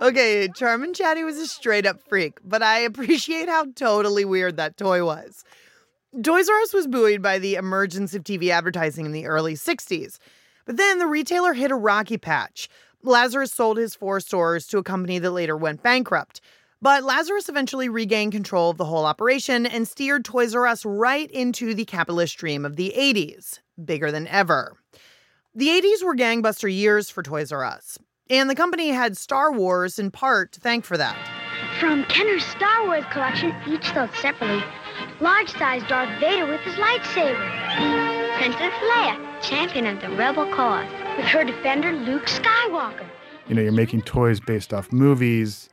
Okay, 0.00 0.48
Charmin 0.54 0.94
Chatty 0.94 1.24
was 1.24 1.36
a 1.36 1.46
straight 1.46 1.86
up 1.86 2.00
freak, 2.08 2.38
but 2.44 2.62
I 2.62 2.78
appreciate 2.78 3.48
how 3.48 3.66
totally 3.74 4.24
weird 4.24 4.56
that 4.56 4.76
toy 4.76 5.04
was. 5.04 5.44
Toys 6.22 6.48
R 6.48 6.60
Us 6.60 6.74
was 6.74 6.86
buoyed 6.86 7.22
by 7.22 7.38
the 7.38 7.54
emergence 7.54 8.14
of 8.14 8.22
TV 8.22 8.50
advertising 8.50 9.06
in 9.06 9.12
the 9.12 9.26
early 9.26 9.54
60s. 9.54 10.18
But 10.66 10.76
then 10.76 10.98
the 10.98 11.06
retailer 11.06 11.54
hit 11.54 11.70
a 11.70 11.76
rocky 11.76 12.18
patch. 12.18 12.68
Lazarus 13.02 13.52
sold 13.52 13.78
his 13.78 13.94
four 13.94 14.20
stores 14.20 14.66
to 14.68 14.78
a 14.78 14.82
company 14.84 15.18
that 15.18 15.30
later 15.30 15.56
went 15.56 15.82
bankrupt. 15.82 16.40
But 16.80 17.02
Lazarus 17.02 17.48
eventually 17.48 17.88
regained 17.88 18.32
control 18.32 18.70
of 18.70 18.76
the 18.76 18.84
whole 18.84 19.06
operation 19.06 19.66
and 19.66 19.88
steered 19.88 20.24
Toys 20.24 20.54
R 20.54 20.66
Us 20.66 20.84
right 20.84 21.30
into 21.30 21.74
the 21.74 21.84
capitalist 21.84 22.36
dream 22.36 22.64
of 22.64 22.76
the 22.76 22.92
80s, 22.96 23.60
bigger 23.84 24.12
than 24.12 24.26
ever. 24.28 24.76
The 25.54 25.68
80s 25.68 26.02
were 26.02 26.16
gangbuster 26.16 26.74
years 26.74 27.10
for 27.10 27.22
Toys 27.22 27.52
R 27.52 27.62
Us, 27.62 27.98
and 28.30 28.48
the 28.48 28.54
company 28.54 28.88
had 28.88 29.18
Star 29.18 29.52
Wars 29.52 29.98
in 29.98 30.10
part 30.10 30.52
to 30.52 30.60
thank 30.60 30.82
for 30.86 30.96
that. 30.96 31.14
From 31.78 32.04
Kenner's 32.04 32.42
Star 32.42 32.86
Wars 32.86 33.04
collection, 33.12 33.54
each 33.68 33.84
sold 33.92 34.08
separately. 34.14 34.64
Large 35.20 35.50
size 35.50 35.82
Darth 35.90 36.08
Vader 36.20 36.46
with 36.46 36.62
his 36.62 36.72
lightsaber. 36.76 38.38
Princess 38.38 38.72
Leia, 38.72 39.42
champion 39.42 39.86
of 39.88 40.00
the 40.00 40.08
rebel 40.16 40.46
cause, 40.54 40.90
with 41.18 41.26
her 41.26 41.44
defender 41.44 41.92
Luke 41.92 42.24
Skywalker. 42.28 43.04
you 43.46 43.54
know, 43.54 43.60
you're 43.60 43.72
making 43.72 44.00
toys 44.00 44.40
based 44.40 44.72
off 44.72 44.90
movies. 44.90 45.68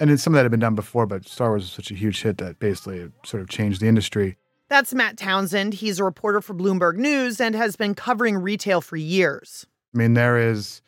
And 0.00 0.10
it's 0.10 0.22
some 0.22 0.32
of 0.32 0.38
that 0.38 0.44
had 0.44 0.50
been 0.50 0.60
done 0.60 0.74
before, 0.74 1.04
but 1.04 1.28
Star 1.28 1.50
Wars 1.50 1.64
was 1.64 1.70
such 1.72 1.90
a 1.90 1.94
huge 1.94 2.22
hit 2.22 2.38
that 2.38 2.60
basically 2.60 3.00
it 3.00 3.12
sort 3.26 3.42
of 3.42 3.50
changed 3.50 3.82
the 3.82 3.88
industry. 3.88 4.38
That's 4.68 4.92
Matt 4.92 5.16
Townsend. 5.16 5.74
He's 5.74 5.98
a 5.98 6.04
reporter 6.04 6.42
for 6.42 6.54
Bloomberg 6.54 6.96
News 6.96 7.40
and 7.40 7.54
has 7.54 7.74
been 7.74 7.94
covering 7.94 8.36
retail 8.36 8.82
for 8.82 8.96
years. 8.96 9.66
I 9.94 9.98
mean, 9.98 10.12
there 10.12 10.36
is 10.36 10.82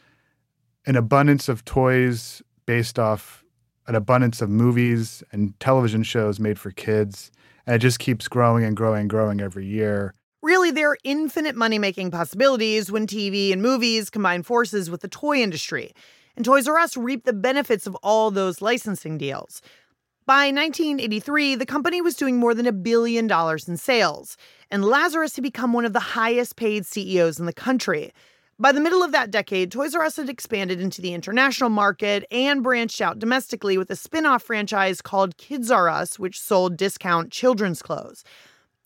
an 0.84 0.96
abundance 0.96 1.48
of 1.48 1.64
toys 1.64 2.42
based 2.66 2.98
off 2.98 3.42
an 3.86 3.94
abundance 3.94 4.42
of 4.42 4.50
movies 4.50 5.22
and 5.32 5.58
television 5.60 6.02
shows 6.02 6.38
made 6.38 6.58
for 6.58 6.70
kids. 6.70 7.30
And 7.66 7.74
it 7.74 7.78
just 7.78 7.98
keeps 7.98 8.28
growing 8.28 8.64
and 8.64 8.76
growing 8.76 9.00
and 9.02 9.10
growing 9.10 9.40
every 9.40 9.66
year. 9.66 10.14
Really, 10.42 10.70
there 10.70 10.90
are 10.90 10.98
infinite 11.02 11.56
money 11.56 11.78
making 11.78 12.10
possibilities 12.10 12.92
when 12.92 13.06
TV 13.06 13.52
and 13.52 13.62
movies 13.62 14.10
combine 14.10 14.42
forces 14.42 14.90
with 14.90 15.00
the 15.00 15.08
toy 15.08 15.38
industry. 15.38 15.92
And 16.36 16.44
Toys 16.44 16.68
R 16.68 16.78
Us 16.78 16.96
reaped 16.96 17.26
the 17.26 17.32
benefits 17.32 17.86
of 17.86 17.94
all 17.96 18.30
those 18.30 18.62
licensing 18.62 19.18
deals. 19.18 19.60
By 20.30 20.52
1983, 20.52 21.56
the 21.56 21.66
company 21.66 22.00
was 22.00 22.14
doing 22.14 22.36
more 22.36 22.54
than 22.54 22.68
a 22.68 22.72
billion 22.72 23.26
dollars 23.26 23.66
in 23.66 23.76
sales, 23.76 24.36
and 24.70 24.84
Lazarus 24.84 25.34
had 25.34 25.42
become 25.42 25.72
one 25.72 25.84
of 25.84 25.92
the 25.92 25.98
highest 25.98 26.54
paid 26.54 26.86
CEOs 26.86 27.40
in 27.40 27.46
the 27.46 27.52
country. 27.52 28.12
By 28.56 28.70
the 28.70 28.78
middle 28.78 29.02
of 29.02 29.10
that 29.10 29.32
decade, 29.32 29.72
Toys 29.72 29.92
R 29.92 30.04
Us 30.04 30.18
had 30.18 30.28
expanded 30.28 30.80
into 30.80 31.02
the 31.02 31.14
international 31.14 31.68
market 31.68 32.24
and 32.30 32.62
branched 32.62 33.00
out 33.00 33.18
domestically 33.18 33.76
with 33.76 33.90
a 33.90 33.96
spin 33.96 34.24
off 34.24 34.44
franchise 34.44 35.02
called 35.02 35.36
Kids 35.36 35.68
R 35.68 35.88
Us, 35.88 36.16
which 36.16 36.40
sold 36.40 36.76
discount 36.76 37.32
children's 37.32 37.82
clothes. 37.82 38.22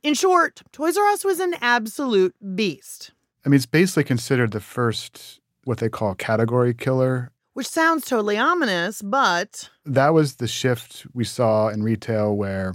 In 0.03 0.15
short, 0.15 0.63
Toys 0.73 0.97
R 0.97 1.09
Us 1.09 1.27
was 1.27 1.41
an 1.41 1.57
absolute 1.61 2.35
beast, 2.57 3.13
I 3.45 3.51
mean, 3.51 3.57
it's 3.57 3.67
basically 3.67 4.05
considered 4.05 4.53
the 4.53 4.61
first, 4.61 5.41
what 5.65 5.77
they 5.77 5.91
call 5.91 6.15
category 6.15 6.73
killer. 6.73 7.31
Which 7.55 7.67
sounds 7.67 8.05
totally 8.05 8.37
ominous, 8.39 9.03
but 9.03 9.71
That 9.87 10.13
was 10.15 10.37
the 10.37 10.47
shift 10.49 11.07
we 11.15 11.25
saw 11.25 11.69
in 11.69 11.83
retail 11.83 12.37
where 12.37 12.75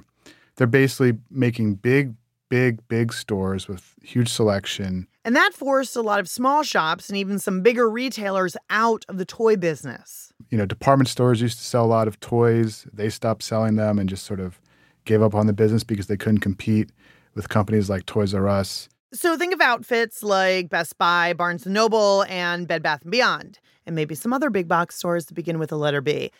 they're 0.55 0.67
basically 0.67 1.17
making 1.29 1.75
big, 1.75 2.15
big, 2.49 2.85
big 2.87 3.13
stores 3.13 3.67
with 3.67 3.93
huge 4.01 4.29
selection. 4.29 5.07
and 5.23 5.35
that 5.35 5.53
forced 5.53 5.95
a 5.95 6.01
lot 6.01 6.19
of 6.19 6.27
small 6.27 6.63
shops 6.63 7.07
and 7.09 7.17
even 7.17 7.37
some 7.39 7.61
bigger 7.61 7.89
retailers 7.89 8.57
out 8.69 9.05
of 9.07 9.17
the 9.17 9.25
toy 9.25 9.55
business. 9.55 10.33
You 10.49 10.57
know, 10.57 10.65
department 10.65 11.07
stores 11.09 11.41
used 11.41 11.59
to 11.59 11.63
sell 11.63 11.85
a 11.85 11.93
lot 11.97 12.07
of 12.07 12.19
toys. 12.19 12.87
They 12.91 13.09
stopped 13.09 13.43
selling 13.43 13.75
them 13.75 13.99
and 13.99 14.09
just 14.09 14.25
sort 14.25 14.39
of 14.39 14.59
gave 15.05 15.21
up 15.21 15.35
on 15.35 15.45
the 15.47 15.53
business 15.53 15.83
because 15.83 16.07
they 16.07 16.17
couldn't 16.17 16.39
compete 16.39 16.91
with 17.35 17.49
companies 17.49 17.89
like 17.89 18.05
Toys 18.07 18.33
R 18.33 18.47
Us. 18.47 18.89
So 19.11 19.35
think 19.35 19.55
of 19.55 19.61
outfits 19.61 20.21
like 20.21 20.69
Best 20.69 20.97
Buy, 20.99 21.33
Barnes 21.33 21.65
& 21.65 21.67
Noble, 21.67 22.25
and 22.29 22.67
Bed 22.67 22.83
Bath 22.83 23.01
& 23.03 23.09
Beyond, 23.09 23.59
and 23.87 23.95
maybe 23.95 24.13
some 24.13 24.31
other 24.31 24.51
big 24.51 24.67
box 24.67 24.97
stores 24.97 25.25
that 25.25 25.33
begin 25.33 25.57
with 25.57 25.69
the 25.69 25.79
letter 25.79 25.99
B. 25.99 26.31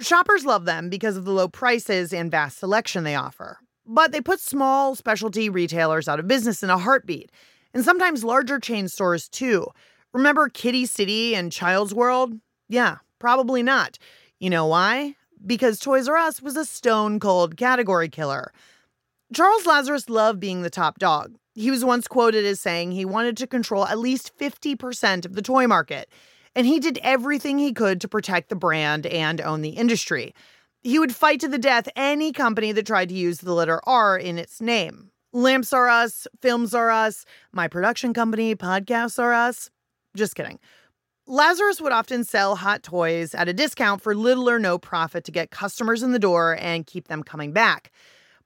Shoppers 0.00 0.44
love 0.44 0.64
them 0.64 0.90
because 0.90 1.16
of 1.16 1.24
the 1.24 1.30
low 1.30 1.46
prices 1.46 2.12
and 2.12 2.28
vast 2.28 2.58
selection 2.58 3.04
they 3.04 3.14
offer. 3.14 3.58
But 3.86 4.10
they 4.10 4.20
put 4.20 4.40
small 4.40 4.96
specialty 4.96 5.48
retailers 5.48 6.08
out 6.08 6.18
of 6.18 6.26
business 6.26 6.62
in 6.64 6.70
a 6.70 6.78
heartbeat, 6.78 7.30
and 7.72 7.84
sometimes 7.84 8.24
larger 8.24 8.58
chain 8.58 8.88
stores 8.88 9.28
too. 9.28 9.68
Remember 10.12 10.48
Kiddie 10.48 10.86
City 10.86 11.36
and 11.36 11.52
Child's 11.52 11.94
World? 11.94 12.34
Yeah, 12.68 12.96
probably 13.20 13.62
not. 13.62 13.96
You 14.40 14.50
know 14.50 14.66
why? 14.66 15.14
Because 15.46 15.78
Toys 15.78 16.08
R 16.08 16.16
Us 16.16 16.42
was 16.42 16.56
a 16.56 16.64
stone 16.64 17.20
cold 17.20 17.56
category 17.56 18.08
killer. 18.08 18.52
Charles 19.32 19.66
Lazarus 19.66 20.08
loved 20.10 20.40
being 20.40 20.62
the 20.62 20.70
top 20.70 20.98
dog. 20.98 21.36
He 21.58 21.72
was 21.72 21.84
once 21.84 22.06
quoted 22.06 22.44
as 22.44 22.60
saying 22.60 22.92
he 22.92 23.04
wanted 23.04 23.36
to 23.38 23.46
control 23.48 23.84
at 23.84 23.98
least 23.98 24.30
50% 24.38 25.26
of 25.26 25.34
the 25.34 25.42
toy 25.42 25.66
market, 25.66 26.08
and 26.54 26.68
he 26.68 26.78
did 26.78 27.00
everything 27.02 27.58
he 27.58 27.72
could 27.72 28.00
to 28.00 28.06
protect 28.06 28.48
the 28.48 28.54
brand 28.54 29.06
and 29.06 29.40
own 29.40 29.62
the 29.62 29.70
industry. 29.70 30.36
He 30.82 31.00
would 31.00 31.12
fight 31.12 31.40
to 31.40 31.48
the 31.48 31.58
death 31.58 31.88
any 31.96 32.30
company 32.30 32.70
that 32.70 32.86
tried 32.86 33.08
to 33.08 33.16
use 33.16 33.38
the 33.38 33.54
letter 33.54 33.80
R 33.88 34.16
in 34.16 34.38
its 34.38 34.60
name. 34.60 35.10
Lamps 35.32 35.72
are 35.72 35.88
us, 35.88 36.28
films 36.40 36.74
are 36.74 36.92
us, 36.92 37.24
my 37.50 37.66
production 37.66 38.14
company, 38.14 38.54
podcasts 38.54 39.18
are 39.18 39.34
us. 39.34 39.68
Just 40.14 40.36
kidding. 40.36 40.60
Lazarus 41.26 41.80
would 41.80 41.90
often 41.90 42.22
sell 42.22 42.54
hot 42.54 42.84
toys 42.84 43.34
at 43.34 43.48
a 43.48 43.52
discount 43.52 44.00
for 44.00 44.14
little 44.14 44.48
or 44.48 44.60
no 44.60 44.78
profit 44.78 45.24
to 45.24 45.32
get 45.32 45.50
customers 45.50 46.04
in 46.04 46.12
the 46.12 46.20
door 46.20 46.56
and 46.60 46.86
keep 46.86 47.08
them 47.08 47.24
coming 47.24 47.50
back. 47.50 47.90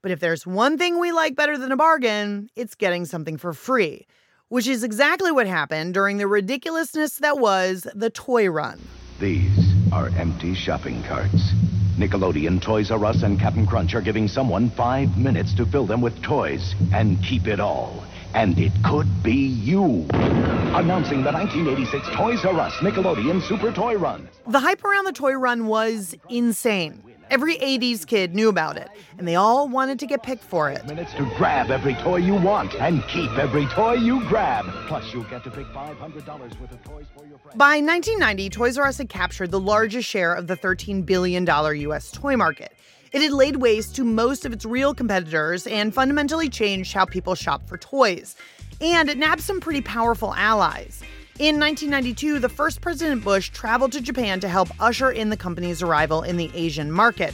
But 0.03 0.11
if 0.11 0.19
there's 0.19 0.45
one 0.45 0.77
thing 0.77 0.99
we 0.99 1.13
like 1.13 1.33
better 1.37 1.57
than 1.57 1.71
a 1.71 1.77
bargain, 1.77 2.49
it's 2.57 2.75
getting 2.75 3.05
something 3.05 3.37
for 3.37 3.53
free, 3.53 4.05
which 4.49 4.67
is 4.67 4.83
exactly 4.83 5.31
what 5.31 5.47
happened 5.47 5.93
during 5.93 6.17
the 6.17 6.27
ridiculousness 6.27 7.19
that 7.19 7.39
was 7.39 7.87
the 7.95 8.09
toy 8.09 8.49
run. 8.49 8.81
These 9.21 9.73
are 9.93 10.09
empty 10.17 10.55
shopping 10.55 11.01
carts. 11.03 11.53
Nickelodeon, 11.97 12.61
Toys 12.61 12.91
R 12.91 13.05
Us, 13.05 13.23
and 13.23 13.39
Captain 13.39 13.65
Crunch 13.65 13.95
are 13.95 14.01
giving 14.01 14.27
someone 14.27 14.69
five 14.71 15.17
minutes 15.17 15.53
to 15.53 15.65
fill 15.65 15.85
them 15.85 16.01
with 16.01 16.21
toys 16.21 16.75
and 16.93 17.23
keep 17.23 17.47
it 17.47 17.61
all. 17.61 18.03
And 18.33 18.59
it 18.59 18.73
could 18.83 19.07
be 19.23 19.33
you. 19.35 20.05
Announcing 20.11 21.23
the 21.23 21.31
1986 21.31 22.07
Toys 22.13 22.43
R 22.43 22.59
Us 22.59 22.73
Nickelodeon 22.81 23.41
Super 23.47 23.71
Toy 23.71 23.95
Run. 23.95 24.27
The 24.47 24.59
hype 24.59 24.83
around 24.83 25.05
the 25.05 25.13
toy 25.13 25.33
run 25.33 25.67
was 25.67 26.13
insane. 26.29 27.01
Every 27.29 27.57
80s 27.57 28.05
kid 28.05 28.35
knew 28.35 28.49
about 28.49 28.77
it, 28.77 28.89
and 29.17 29.27
they 29.27 29.35
all 29.35 29.67
wanted 29.67 29.99
to 29.99 30.05
get 30.05 30.23
picked 30.23 30.43
for 30.43 30.69
it. 30.69 30.85
Minutes 30.85 31.13
to 31.13 31.25
grab 31.37 31.71
every 31.71 31.95
toy 31.95 32.17
you 32.17 32.35
want 32.35 32.75
and 32.75 33.03
keep 33.07 33.31
every 33.37 33.65
toy 33.67 33.93
you 33.93 34.23
grab. 34.27 34.65
Plus, 34.87 35.13
you'll 35.13 35.23
get 35.23 35.43
to 35.43 35.51
pick 35.51 35.65
$500 35.67 36.59
worth 36.59 36.71
of 36.71 36.83
toys 36.83 37.05
for 37.15 37.25
your 37.25 37.37
friends. 37.39 37.57
By 37.57 37.79
1990, 37.79 38.49
Toys 38.49 38.77
R 38.77 38.87
Us 38.87 38.97
had 38.97 39.09
captured 39.09 39.51
the 39.51 39.59
largest 39.59 40.07
share 40.07 40.33
of 40.33 40.47
the 40.47 40.55
$13 40.55 41.05
billion 41.05 41.45
US 41.47 42.11
toy 42.11 42.35
market. 42.35 42.73
It 43.11 43.21
had 43.21 43.31
laid 43.31 43.57
waste 43.57 43.95
to 43.97 44.03
most 44.03 44.45
of 44.45 44.53
its 44.53 44.65
real 44.65 44.93
competitors 44.93 45.67
and 45.67 45.93
fundamentally 45.93 46.49
changed 46.49 46.93
how 46.93 47.05
people 47.05 47.35
shop 47.35 47.67
for 47.67 47.77
toys. 47.77 48.35
And 48.81 49.07
it 49.07 49.17
nabbed 49.17 49.41
some 49.41 49.59
pretty 49.59 49.81
powerful 49.81 50.33
allies. 50.33 51.03
In 51.39 51.59
1992, 51.59 52.37
the 52.37 52.47
first 52.47 52.79
President 52.79 53.23
Bush 53.23 53.49
traveled 53.49 53.91
to 53.93 54.01
Japan 54.01 54.39
to 54.41 54.47
help 54.47 54.69
usher 54.79 55.09
in 55.09 55.31
the 55.31 55.37
company's 55.37 55.81
arrival 55.81 56.21
in 56.21 56.37
the 56.37 56.51
Asian 56.53 56.91
market. 56.91 57.33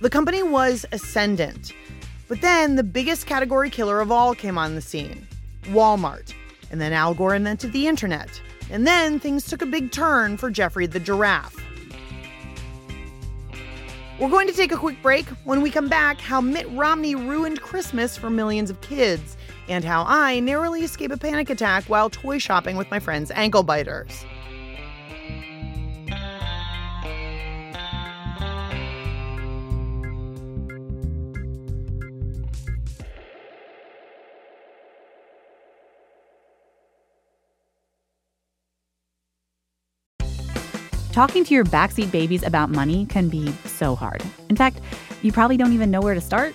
The 0.00 0.08
company 0.08 0.44
was 0.44 0.86
ascendant. 0.92 1.72
But 2.28 2.40
then 2.40 2.76
the 2.76 2.84
biggest 2.84 3.26
category 3.26 3.68
killer 3.68 4.00
of 4.00 4.12
all 4.12 4.36
came 4.36 4.58
on 4.58 4.76
the 4.76 4.80
scene 4.80 5.26
Walmart. 5.64 6.32
And 6.70 6.80
then 6.80 6.92
Al 6.92 7.14
Gore 7.14 7.34
invented 7.34 7.72
the 7.72 7.88
internet. 7.88 8.40
And 8.70 8.86
then 8.86 9.18
things 9.18 9.44
took 9.44 9.60
a 9.60 9.66
big 9.66 9.90
turn 9.90 10.36
for 10.36 10.48
Geoffrey 10.48 10.86
the 10.86 11.00
giraffe. 11.00 11.56
We're 14.20 14.30
going 14.30 14.46
to 14.46 14.54
take 14.54 14.70
a 14.70 14.76
quick 14.76 15.02
break. 15.02 15.26
When 15.42 15.62
we 15.62 15.70
come 15.72 15.88
back, 15.88 16.20
how 16.20 16.40
Mitt 16.40 16.70
Romney 16.70 17.16
ruined 17.16 17.60
Christmas 17.60 18.16
for 18.16 18.30
millions 18.30 18.70
of 18.70 18.80
kids, 18.82 19.36
and 19.72 19.84
how 19.84 20.04
I 20.06 20.40
narrowly 20.40 20.82
escape 20.84 21.10
a 21.10 21.16
panic 21.16 21.50
attack 21.50 21.84
while 21.84 22.10
toy 22.10 22.38
shopping 22.38 22.76
with 22.76 22.90
my 22.90 23.00
friends 23.00 23.30
ankle 23.34 23.62
biters. 23.62 24.24
Talking 41.12 41.44
to 41.44 41.52
your 41.52 41.64
backseat 41.64 42.10
babies 42.10 42.42
about 42.42 42.70
money 42.70 43.04
can 43.04 43.28
be 43.28 43.52
so 43.66 43.94
hard. 43.94 44.22
In 44.48 44.56
fact, 44.56 44.80
you 45.20 45.30
probably 45.30 45.58
don't 45.58 45.74
even 45.74 45.90
know 45.90 46.00
where 46.00 46.14
to 46.14 46.22
start. 46.22 46.54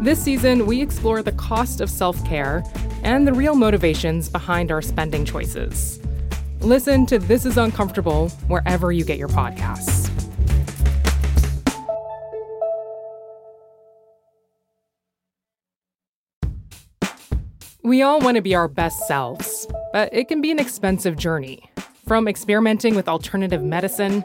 This 0.00 0.22
season, 0.22 0.64
we 0.64 0.80
explore 0.80 1.22
the 1.22 1.32
cost 1.32 1.82
of 1.82 1.90
self 1.90 2.24
care 2.24 2.64
and 3.02 3.26
the 3.26 3.34
real 3.34 3.54
motivations 3.54 4.30
behind 4.30 4.72
our 4.72 4.80
spending 4.80 5.26
choices. 5.26 6.00
Listen 6.60 7.04
to 7.04 7.18
This 7.18 7.44
Is 7.44 7.58
Uncomfortable 7.58 8.30
wherever 8.48 8.92
you 8.92 9.04
get 9.04 9.18
your 9.18 9.28
podcasts. 9.28 10.08
We 17.82 18.00
all 18.00 18.20
want 18.20 18.36
to 18.36 18.42
be 18.42 18.54
our 18.54 18.68
best 18.68 19.06
selves, 19.06 19.66
but 19.92 20.08
it 20.14 20.28
can 20.28 20.40
be 20.40 20.50
an 20.50 20.58
expensive 20.58 21.18
journey. 21.18 21.70
From 22.06 22.26
experimenting 22.26 22.94
with 22.94 23.06
alternative 23.06 23.62
medicine, 23.62 24.24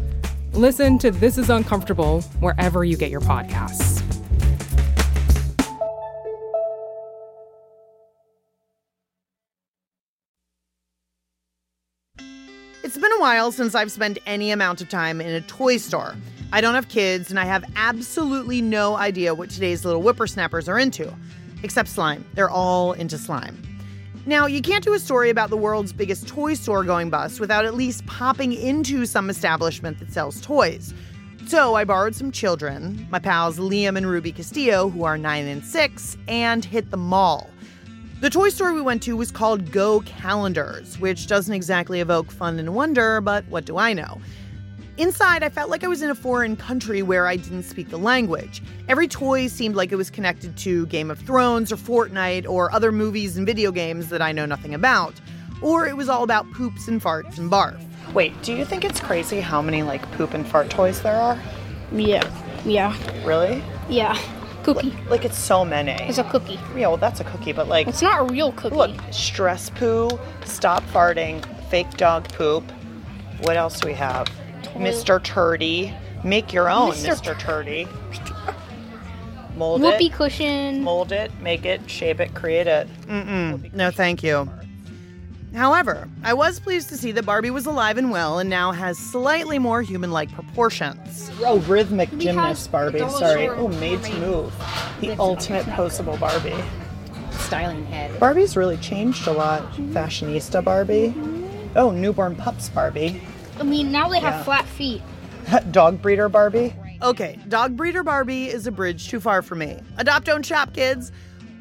Listen 0.53 0.97
to 0.97 1.11
This 1.11 1.37
Is 1.37 1.49
Uncomfortable 1.49 2.23
wherever 2.41 2.83
you 2.83 2.97
get 2.97 3.09
your 3.09 3.21
podcasts. 3.21 4.03
It's 12.83 12.97
been 12.97 13.13
a 13.13 13.21
while 13.21 13.53
since 13.53 13.75
I've 13.75 13.93
spent 13.93 14.17
any 14.25 14.51
amount 14.51 14.81
of 14.81 14.89
time 14.89 15.21
in 15.21 15.29
a 15.29 15.39
toy 15.39 15.77
store. 15.77 16.15
I 16.51 16.59
don't 16.59 16.75
have 16.75 16.89
kids, 16.89 17.29
and 17.29 17.39
I 17.39 17.45
have 17.45 17.63
absolutely 17.77 18.61
no 18.61 18.97
idea 18.97 19.33
what 19.33 19.49
today's 19.49 19.85
little 19.85 20.01
whippersnappers 20.01 20.67
are 20.67 20.77
into, 20.77 21.13
except 21.63 21.87
slime. 21.87 22.25
They're 22.33 22.49
all 22.49 22.91
into 22.91 23.17
slime. 23.17 23.70
Now, 24.27 24.45
you 24.45 24.61
can't 24.61 24.83
do 24.83 24.93
a 24.93 24.99
story 24.99 25.31
about 25.31 25.49
the 25.49 25.57
world's 25.57 25.91
biggest 25.91 26.27
toy 26.27 26.53
store 26.53 26.83
going 26.83 27.09
bust 27.09 27.39
without 27.39 27.65
at 27.65 27.73
least 27.73 28.05
popping 28.05 28.53
into 28.53 29.07
some 29.07 29.31
establishment 29.31 29.97
that 29.97 30.13
sells 30.13 30.39
toys. 30.41 30.93
So 31.47 31.73
I 31.73 31.85
borrowed 31.85 32.13
some 32.13 32.31
children, 32.31 33.07
my 33.09 33.17
pals 33.17 33.57
Liam 33.57 33.97
and 33.97 34.05
Ruby 34.05 34.31
Castillo, 34.31 34.89
who 34.89 35.05
are 35.05 35.17
nine 35.17 35.47
and 35.47 35.65
six, 35.65 36.17
and 36.27 36.63
hit 36.63 36.91
the 36.91 36.97
mall. 36.97 37.49
The 38.19 38.29
toy 38.29 38.49
store 38.49 38.73
we 38.73 38.81
went 38.81 39.01
to 39.03 39.17
was 39.17 39.31
called 39.31 39.71
Go 39.71 40.01
Calendars, 40.01 40.99
which 40.99 41.25
doesn't 41.25 41.55
exactly 41.55 41.99
evoke 41.99 42.31
fun 42.31 42.59
and 42.59 42.75
wonder, 42.75 43.21
but 43.21 43.43
what 43.47 43.65
do 43.65 43.77
I 43.77 43.93
know? 43.93 44.21
Inside, 44.97 45.41
I 45.41 45.49
felt 45.49 45.69
like 45.69 45.85
I 45.85 45.87
was 45.87 46.01
in 46.01 46.09
a 46.09 46.15
foreign 46.15 46.57
country 46.57 47.01
where 47.01 47.25
I 47.25 47.37
didn't 47.37 47.63
speak 47.63 47.89
the 47.89 47.97
language. 47.97 48.61
Every 48.89 49.07
toy 49.07 49.47
seemed 49.47 49.75
like 49.75 49.93
it 49.93 49.95
was 49.95 50.09
connected 50.09 50.57
to 50.57 50.85
Game 50.87 51.09
of 51.09 51.17
Thrones 51.19 51.71
or 51.71 51.77
Fortnite 51.77 52.47
or 52.47 52.71
other 52.73 52.91
movies 52.91 53.37
and 53.37 53.45
video 53.45 53.71
games 53.71 54.09
that 54.09 54.21
I 54.21 54.33
know 54.33 54.45
nothing 54.45 54.73
about. 54.73 55.13
Or 55.61 55.87
it 55.87 55.95
was 55.95 56.09
all 56.09 56.23
about 56.23 56.51
poops 56.51 56.89
and 56.89 57.01
farts 57.01 57.37
and 57.37 57.49
barf. 57.49 57.81
Wait, 58.13 58.33
do 58.43 58.53
you 58.53 58.65
think 58.65 58.83
it's 58.83 58.99
crazy 58.99 59.39
how 59.39 59.61
many 59.61 59.81
like 59.81 60.01
poop 60.11 60.33
and 60.33 60.45
fart 60.45 60.69
toys 60.69 61.01
there 61.01 61.15
are? 61.15 61.39
Yeah. 61.93 62.29
Yeah. 62.65 62.93
Really? 63.25 63.63
Yeah. 63.89 64.19
Cookie. 64.63 64.93
Like 65.09 65.23
it's 65.23 65.39
so 65.39 65.63
many. 65.63 65.93
It's 66.03 66.17
a 66.17 66.25
cookie. 66.25 66.59
Yeah, 66.75 66.89
well, 66.89 66.97
that's 66.97 67.21
a 67.21 67.23
cookie, 67.23 67.53
but 67.53 67.69
like. 67.69 67.87
It's 67.87 68.01
not 68.01 68.19
a 68.19 68.23
real 68.25 68.51
cookie. 68.51 68.75
Look, 68.75 68.95
stress 69.11 69.69
poo, 69.69 70.19
stop 70.43 70.83
farting, 70.87 71.43
fake 71.69 71.91
dog 71.91 72.27
poop. 72.33 72.69
What 73.43 73.55
else 73.55 73.79
do 73.79 73.87
we 73.87 73.93
have? 73.93 74.27
Mr. 74.73 75.19
Turdy. 75.19 75.93
Make 76.23 76.53
your 76.53 76.69
own, 76.69 76.91
Mr. 76.91 77.15
Mr. 77.15 77.35
Turdy. 77.35 77.87
Mold 79.57 79.81
Whoopee 79.81 80.05
it. 80.07 80.13
cushion. 80.13 80.83
Mold 80.83 81.11
it, 81.11 81.31
make 81.41 81.65
it, 81.65 81.89
shape 81.89 82.19
it, 82.19 82.33
create 82.33 82.67
it. 82.67 82.87
Mm-mm. 83.07 83.73
No, 83.73 83.91
thank 83.91 84.23
you. 84.23 84.49
However, 85.53 86.07
I 86.23 86.33
was 86.33 86.59
pleased 86.61 86.87
to 86.89 86.97
see 86.97 87.11
that 87.11 87.25
Barbie 87.25 87.49
was 87.51 87.65
alive 87.65 87.97
and 87.97 88.09
well 88.09 88.39
and 88.39 88.49
now 88.49 88.71
has 88.71 88.97
slightly 88.97 89.59
more 89.59 89.81
human 89.81 90.09
like 90.11 90.31
proportions. 90.31 91.29
Oh, 91.43 91.59
rhythmic 91.59 92.09
gymnast 92.17 92.71
Barbie. 92.71 92.99
Sorry. 93.09 93.49
Oh, 93.49 93.67
made 93.67 94.01
to 94.03 94.13
move. 94.19 94.53
The 95.01 95.11
ultimate 95.19 95.65
posable 95.65 96.17
Barbie. 96.17 96.55
styling 97.31 97.85
head. 97.87 98.17
Barbie's 98.17 98.55
really 98.55 98.77
changed 98.77 99.27
a 99.27 99.33
lot. 99.33 99.69
Fashionista 99.73 100.63
Barbie. 100.63 101.13
Oh, 101.75 101.91
newborn 101.91 102.35
pups 102.37 102.69
Barbie. 102.69 103.21
I 103.61 103.63
mean, 103.63 103.91
now 103.91 104.09
they 104.09 104.19
have 104.19 104.33
Yeah. 104.33 104.43
flat 104.43 104.65
feet. 104.65 105.01
Dog 105.71 106.01
breeder 106.01 106.27
Barbie. 106.29 106.73
Okay, 107.03 107.37
dog 107.47 107.75
breeder 107.77 108.03
Barbie 108.03 108.47
is 108.47 108.65
a 108.67 108.71
bridge 108.71 109.07
too 109.07 109.19
far 109.19 109.41
for 109.41 109.55
me. 109.55 109.79
Adopt, 109.97 110.25
don't 110.25 110.45
shop, 110.45 110.73
kids. 110.73 111.11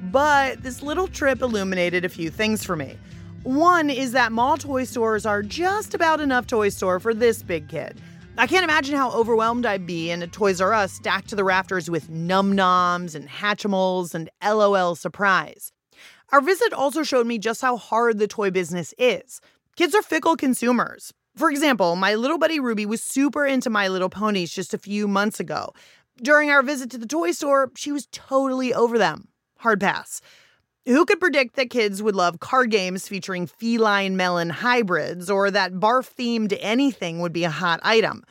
But 0.02 0.62
this 0.62 0.82
little 0.82 1.08
trip 1.08 1.40
illuminated 1.42 2.04
a 2.04 2.08
few 2.10 2.30
things 2.30 2.64
for 2.64 2.74
me. 2.76 2.96
One 3.42 3.88
is 3.90 4.12
that 4.12 4.32
mall 4.32 4.56
toy 4.58 4.84
stores 4.84 5.24
are 5.26 5.42
just 5.42 5.94
about 5.94 6.20
enough 6.20 6.46
toy 6.46 6.68
store 6.70 7.00
for 7.00 7.12
this 7.14 7.42
big 7.42 7.68
kid. 7.68 8.00
I 8.38 8.46
can't 8.46 8.64
imagine 8.64 8.96
how 8.96 9.10
overwhelmed 9.12 9.64
I'd 9.66 9.86
be 9.86 10.10
in 10.10 10.22
a 10.22 10.26
Toys 10.26 10.60
R 10.60 10.72
Us 10.72 10.92
stacked 10.92 11.28
to 11.28 11.36
the 11.36 11.44
rafters 11.44 11.90
with 11.90 12.08
num 12.10 12.52
noms 12.54 13.14
and 13.14 13.28
Hatchimals 13.28 14.14
and 14.14 14.30
LOL 14.42 14.94
surprise. 14.94 15.72
Our 16.32 16.40
visit 16.40 16.72
also 16.72 17.02
showed 17.02 17.26
me 17.26 17.38
just 17.38 17.60
how 17.62 17.76
hard 17.76 18.18
the 18.18 18.28
toy 18.28 18.50
business 18.50 18.94
is. 18.98 19.40
Kids 19.76 19.94
are 19.94 20.02
fickle 20.02 20.36
consumers. 20.36 21.12
For 21.36 21.50
example, 21.50 21.96
my 21.96 22.14
little 22.14 22.38
buddy 22.38 22.60
Ruby 22.60 22.86
was 22.86 23.02
super 23.02 23.46
into 23.46 23.70
My 23.70 23.88
Little 23.88 24.10
Ponies 24.10 24.52
just 24.52 24.74
a 24.74 24.78
few 24.78 25.06
months 25.06 25.40
ago. 25.40 25.72
During 26.22 26.50
our 26.50 26.62
visit 26.62 26.90
to 26.90 26.98
the 26.98 27.06
toy 27.06 27.32
store, 27.32 27.70
she 27.76 27.92
was 27.92 28.08
totally 28.12 28.74
over 28.74 28.98
them. 28.98 29.28
Hard 29.58 29.80
pass. 29.80 30.20
Who 30.86 31.04
could 31.04 31.20
predict 31.20 31.56
that 31.56 31.70
kids 31.70 32.02
would 32.02 32.16
love 32.16 32.40
card 32.40 32.70
games 32.70 33.06
featuring 33.06 33.46
feline 33.46 34.16
melon 34.16 34.50
hybrids 34.50 35.30
or 35.30 35.50
that 35.50 35.74
barf 35.74 36.12
themed 36.14 36.56
anything 36.60 37.20
would 37.20 37.32
be 37.32 37.44
a 37.44 37.50
hot 37.50 37.80
item? 37.82 38.24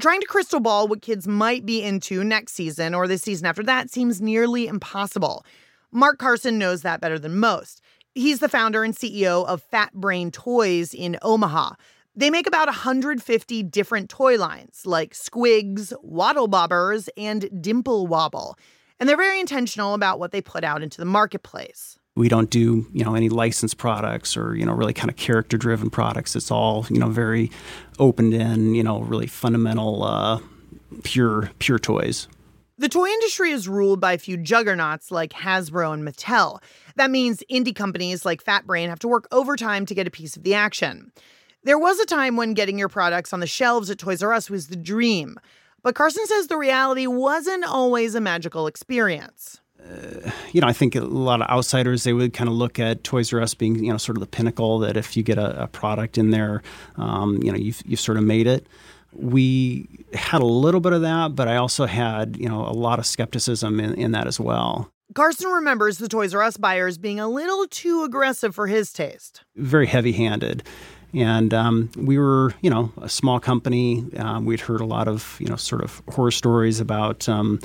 Trying 0.00 0.20
to 0.20 0.26
crystal 0.26 0.60
ball 0.60 0.88
what 0.88 1.02
kids 1.02 1.28
might 1.28 1.64
be 1.64 1.82
into 1.82 2.24
next 2.24 2.54
season 2.54 2.94
or 2.94 3.06
the 3.06 3.16
season 3.16 3.46
after 3.46 3.62
that 3.62 3.90
seems 3.90 4.20
nearly 4.20 4.66
impossible. 4.66 5.46
Mark 5.92 6.18
Carson 6.18 6.58
knows 6.58 6.82
that 6.82 7.00
better 7.00 7.18
than 7.18 7.38
most. 7.38 7.80
He's 8.14 8.40
the 8.40 8.48
founder 8.48 8.82
and 8.82 8.94
CEO 8.94 9.46
of 9.46 9.62
Fat 9.62 9.92
Brain 9.94 10.32
Toys 10.32 10.92
in 10.92 11.16
Omaha. 11.22 11.74
They 12.16 12.30
make 12.30 12.46
about 12.46 12.68
150 12.68 13.62
different 13.64 14.08
toy 14.08 14.38
lines 14.38 14.82
like 14.84 15.14
Squigz, 15.14 15.92
Waddle 16.00 16.48
Bobbers, 16.48 17.08
and 17.16 17.50
Dimple 17.60 18.06
Wobble. 18.06 18.56
And 19.00 19.08
they're 19.08 19.16
very 19.16 19.40
intentional 19.40 19.94
about 19.94 20.20
what 20.20 20.30
they 20.30 20.40
put 20.40 20.62
out 20.62 20.82
into 20.82 20.98
the 20.98 21.04
marketplace. 21.04 21.98
We 22.14 22.28
don't 22.28 22.48
do, 22.48 22.86
you 22.92 23.04
know, 23.04 23.16
any 23.16 23.28
licensed 23.28 23.78
products 23.78 24.36
or, 24.36 24.54
you 24.54 24.64
know, 24.64 24.72
really 24.72 24.92
kind 24.92 25.10
of 25.10 25.16
character 25.16 25.56
driven 25.56 25.90
products. 25.90 26.36
It's 26.36 26.52
all, 26.52 26.86
you 26.88 27.00
know, 27.00 27.08
very 27.08 27.50
open 27.98 28.32
in, 28.32 28.76
you 28.76 28.84
know, 28.84 29.00
really 29.00 29.26
fundamental, 29.26 30.04
uh, 30.04 30.38
pure, 31.02 31.50
pure 31.58 31.80
toys. 31.80 32.28
The 32.78 32.88
toy 32.88 33.08
industry 33.08 33.50
is 33.50 33.68
ruled 33.68 34.00
by 34.00 34.12
a 34.12 34.18
few 34.18 34.36
juggernauts 34.36 35.10
like 35.10 35.32
Hasbro 35.32 35.92
and 35.92 36.06
Mattel. 36.06 36.60
That 36.94 37.10
means 37.10 37.42
indie 37.50 37.74
companies 37.74 38.24
like 38.24 38.40
Fat 38.40 38.66
Brain 38.66 38.88
have 38.88 39.00
to 39.00 39.08
work 39.08 39.26
overtime 39.32 39.84
to 39.86 39.94
get 39.94 40.06
a 40.06 40.10
piece 40.10 40.36
of 40.36 40.44
the 40.44 40.54
action. 40.54 41.10
There 41.64 41.78
was 41.78 41.98
a 41.98 42.04
time 42.04 42.36
when 42.36 42.52
getting 42.52 42.78
your 42.78 42.90
products 42.90 43.32
on 43.32 43.40
the 43.40 43.46
shelves 43.46 43.88
at 43.88 43.98
Toys 43.98 44.22
R 44.22 44.32
Us 44.34 44.50
was 44.50 44.68
the 44.68 44.76
dream. 44.76 45.40
But 45.82 45.94
Carson 45.94 46.26
says 46.26 46.46
the 46.46 46.58
reality 46.58 47.06
wasn't 47.06 47.64
always 47.64 48.14
a 48.14 48.20
magical 48.20 48.66
experience. 48.66 49.60
you 50.52 50.60
know, 50.60 50.66
I 50.66 50.72
think 50.72 50.94
a 50.94 51.00
lot 51.00 51.42
of 51.42 51.48
outsiders 51.48 52.04
they 52.04 52.12
would 52.12 52.32
kind 52.32 52.48
of 52.48 52.54
look 52.54 52.78
at 52.78 53.02
Toys 53.02 53.32
R 53.32 53.40
Us 53.40 53.54
being 53.54 53.82
you 53.82 53.90
know 53.90 53.96
sort 53.98 54.16
of 54.16 54.20
the 54.20 54.26
pinnacle 54.26 54.78
that 54.80 54.96
if 54.96 55.16
you 55.16 55.22
get 55.22 55.38
a, 55.38 55.62
a 55.62 55.66
product 55.66 56.18
in 56.18 56.30
there, 56.30 56.62
um, 56.96 57.42
you 57.42 57.50
know, 57.50 57.58
you've 57.58 57.82
you've 57.86 58.00
sort 58.00 58.18
of 58.18 58.24
made 58.24 58.46
it. 58.46 58.66
We 59.12 59.88
had 60.12 60.42
a 60.42 60.46
little 60.46 60.80
bit 60.80 60.92
of 60.92 61.02
that, 61.02 61.34
but 61.34 61.48
I 61.48 61.56
also 61.56 61.86
had 61.86 62.36
you 62.36 62.48
know 62.48 62.60
a 62.60 62.72
lot 62.72 62.98
of 62.98 63.06
skepticism 63.06 63.80
in, 63.80 63.94
in 63.94 64.12
that 64.12 64.26
as 64.26 64.38
well. 64.38 64.90
Carson 65.14 65.50
remembers 65.50 65.98
the 65.98 66.08
Toys 66.08 66.34
R 66.34 66.42
Us 66.42 66.56
buyers 66.56 66.98
being 66.98 67.20
a 67.20 67.28
little 67.28 67.66
too 67.68 68.04
aggressive 68.04 68.54
for 68.54 68.66
his 68.66 68.92
taste. 68.92 69.44
Very 69.54 69.86
heavy-handed. 69.86 70.62
And 71.14 71.54
um, 71.54 71.90
we 71.96 72.18
were, 72.18 72.54
you 72.60 72.70
know, 72.70 72.92
a 73.00 73.08
small 73.08 73.38
company. 73.38 74.04
Um, 74.16 74.44
we'd 74.44 74.60
heard 74.60 74.80
a 74.80 74.86
lot 74.86 75.06
of, 75.06 75.36
you 75.40 75.46
know, 75.46 75.56
sort 75.56 75.82
of 75.82 76.02
horror 76.10 76.32
stories 76.32 76.80
about 76.80 77.28
um, 77.28 77.60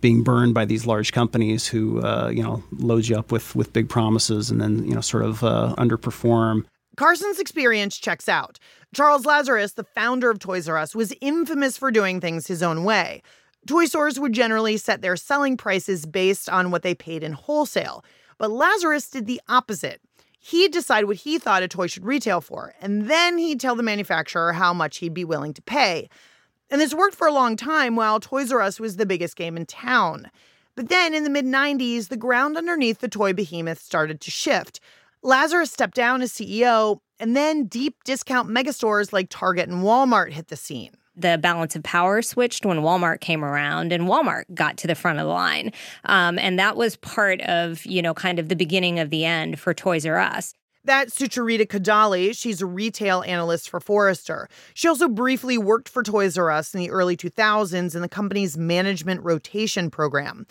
being 0.00 0.22
burned 0.22 0.54
by 0.54 0.64
these 0.64 0.86
large 0.86 1.12
companies 1.12 1.66
who, 1.66 2.00
uh, 2.00 2.30
you 2.34 2.42
know, 2.42 2.62
load 2.72 3.06
you 3.06 3.16
up 3.16 3.30
with 3.30 3.54
with 3.54 3.72
big 3.72 3.88
promises 3.88 4.50
and 4.50 4.60
then, 4.60 4.84
you 4.84 4.94
know, 4.94 5.00
sort 5.00 5.24
of 5.24 5.44
uh, 5.44 5.74
underperform. 5.76 6.64
Carson's 6.96 7.38
experience 7.38 7.96
checks 7.98 8.28
out. 8.28 8.58
Charles 8.94 9.24
Lazarus, 9.24 9.72
the 9.72 9.84
founder 9.84 10.30
of 10.30 10.38
Toys 10.38 10.68
R 10.68 10.76
Us, 10.76 10.94
was 10.94 11.14
infamous 11.20 11.76
for 11.76 11.90
doing 11.90 12.20
things 12.20 12.46
his 12.46 12.62
own 12.62 12.84
way. 12.84 13.22
Toy 13.66 13.84
stores 13.84 14.18
would 14.18 14.32
generally 14.32 14.76
set 14.76 15.02
their 15.02 15.16
selling 15.16 15.56
prices 15.56 16.04
based 16.04 16.48
on 16.48 16.70
what 16.70 16.82
they 16.82 16.94
paid 16.94 17.22
in 17.22 17.32
wholesale, 17.32 18.04
but 18.36 18.50
Lazarus 18.50 19.08
did 19.08 19.26
the 19.26 19.40
opposite. 19.48 20.00
He'd 20.44 20.72
decide 20.72 21.04
what 21.04 21.18
he 21.18 21.38
thought 21.38 21.62
a 21.62 21.68
toy 21.68 21.86
should 21.86 22.04
retail 22.04 22.40
for, 22.40 22.74
and 22.80 23.08
then 23.08 23.38
he'd 23.38 23.60
tell 23.60 23.76
the 23.76 23.82
manufacturer 23.84 24.52
how 24.52 24.74
much 24.74 24.96
he'd 24.96 25.14
be 25.14 25.24
willing 25.24 25.54
to 25.54 25.62
pay. 25.62 26.08
And 26.68 26.80
this 26.80 26.92
worked 26.92 27.14
for 27.14 27.28
a 27.28 27.32
long 27.32 27.54
time 27.54 27.94
while 27.94 28.18
Toys 28.18 28.50
R 28.50 28.60
Us 28.60 28.80
was 28.80 28.96
the 28.96 29.06
biggest 29.06 29.36
game 29.36 29.56
in 29.56 29.66
town. 29.66 30.32
But 30.74 30.88
then 30.88 31.14
in 31.14 31.22
the 31.22 31.30
mid 31.30 31.44
90s, 31.44 32.08
the 32.08 32.16
ground 32.16 32.56
underneath 32.56 32.98
the 32.98 33.08
toy 33.08 33.32
behemoth 33.32 33.80
started 33.80 34.20
to 34.20 34.32
shift. 34.32 34.80
Lazarus 35.22 35.70
stepped 35.70 35.94
down 35.94 36.22
as 36.22 36.32
CEO, 36.32 36.98
and 37.20 37.36
then 37.36 37.66
deep 37.66 38.02
discount 38.02 38.48
megastores 38.48 39.12
like 39.12 39.28
Target 39.30 39.68
and 39.68 39.84
Walmart 39.84 40.32
hit 40.32 40.48
the 40.48 40.56
scene. 40.56 40.96
The 41.14 41.38
balance 41.38 41.76
of 41.76 41.82
power 41.82 42.22
switched 42.22 42.64
when 42.64 42.78
Walmart 42.78 43.20
came 43.20 43.44
around 43.44 43.92
and 43.92 44.04
Walmart 44.04 44.44
got 44.54 44.78
to 44.78 44.86
the 44.86 44.94
front 44.94 45.18
of 45.18 45.26
the 45.26 45.32
line. 45.32 45.72
Um, 46.04 46.38
and 46.38 46.58
that 46.58 46.76
was 46.76 46.96
part 46.96 47.40
of, 47.42 47.84
you 47.84 48.00
know, 48.00 48.14
kind 48.14 48.38
of 48.38 48.48
the 48.48 48.56
beginning 48.56 48.98
of 48.98 49.10
the 49.10 49.24
end 49.24 49.60
for 49.60 49.74
Toys 49.74 50.06
R 50.06 50.18
Us. 50.18 50.54
That's 50.84 51.16
Sucharita 51.16 51.66
Kodali. 51.66 52.36
She's 52.36 52.60
a 52.60 52.66
retail 52.66 53.22
analyst 53.22 53.70
for 53.70 53.78
Forrester. 53.78 54.48
She 54.74 54.88
also 54.88 55.08
briefly 55.08 55.56
worked 55.56 55.88
for 55.88 56.02
Toys 56.02 56.36
R 56.36 56.50
Us 56.50 56.74
in 56.74 56.80
the 56.80 56.90
early 56.90 57.16
2000s 57.16 57.94
in 57.94 58.02
the 58.02 58.08
company's 58.08 58.58
management 58.58 59.22
rotation 59.22 59.90
program. 59.90 60.46